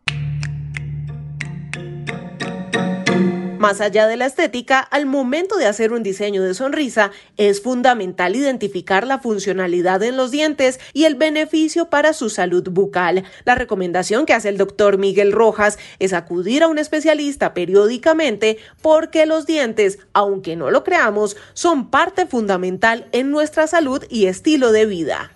Más 3.57 3.81
allá 3.81 4.05
de 4.07 4.17
la 4.17 4.27
estética, 4.27 4.79
al 4.79 5.07
momento 5.07 5.57
de 5.57 5.65
hacer 5.65 5.91
un 5.91 6.03
diseño 6.03 6.43
de 6.43 6.53
sonrisa, 6.53 7.11
es 7.37 7.61
fundamental 7.61 8.35
identificar 8.35 9.07
la 9.07 9.17
funcionalidad 9.17 10.03
en 10.03 10.15
los 10.15 10.29
dientes 10.29 10.79
y 10.93 11.05
el 11.05 11.15
beneficio 11.15 11.89
para 11.89 12.13
su 12.13 12.29
salud 12.29 12.69
bucal. 12.69 13.23
La 13.45 13.55
recomendación 13.55 14.27
que 14.27 14.33
hace 14.33 14.49
el 14.49 14.57
doctor 14.57 14.99
Miguel 14.99 15.31
Rojas 15.31 15.79
es 15.97 16.13
acudir 16.13 16.61
a 16.61 16.67
un 16.67 16.77
especialista 16.77 17.55
periódicamente 17.55 18.59
porque 18.83 19.25
los 19.25 19.47
dientes, 19.47 19.97
aunque 20.13 20.55
no 20.55 20.69
lo 20.69 20.83
creamos, 20.83 21.35
son 21.53 21.89
parte 21.89 22.27
fundamental 22.27 23.07
en 23.11 23.31
nuestra 23.31 23.65
salud 23.65 24.03
y 24.09 24.27
estilo 24.27 24.71
de 24.71 24.85
vida. 24.85 25.31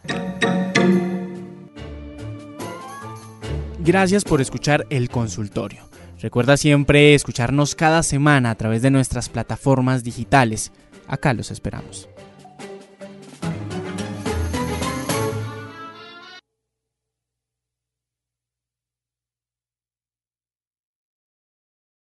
Gracias 3.80 4.24
por 4.24 4.42
escuchar 4.42 4.86
el 4.92 5.10
consultorio. 5.10 5.92
Recuerda 6.22 6.56
siempre 6.56 7.16
escucharnos 7.16 7.74
cada 7.74 8.04
semana 8.04 8.52
a 8.52 8.56
través 8.56 8.84
de 8.84 8.92
nuestras 8.92 9.28
plataformas 9.28 10.04
digitales. 10.04 10.72
Acá 11.08 11.34
los 11.34 11.50
esperamos. 11.50 12.11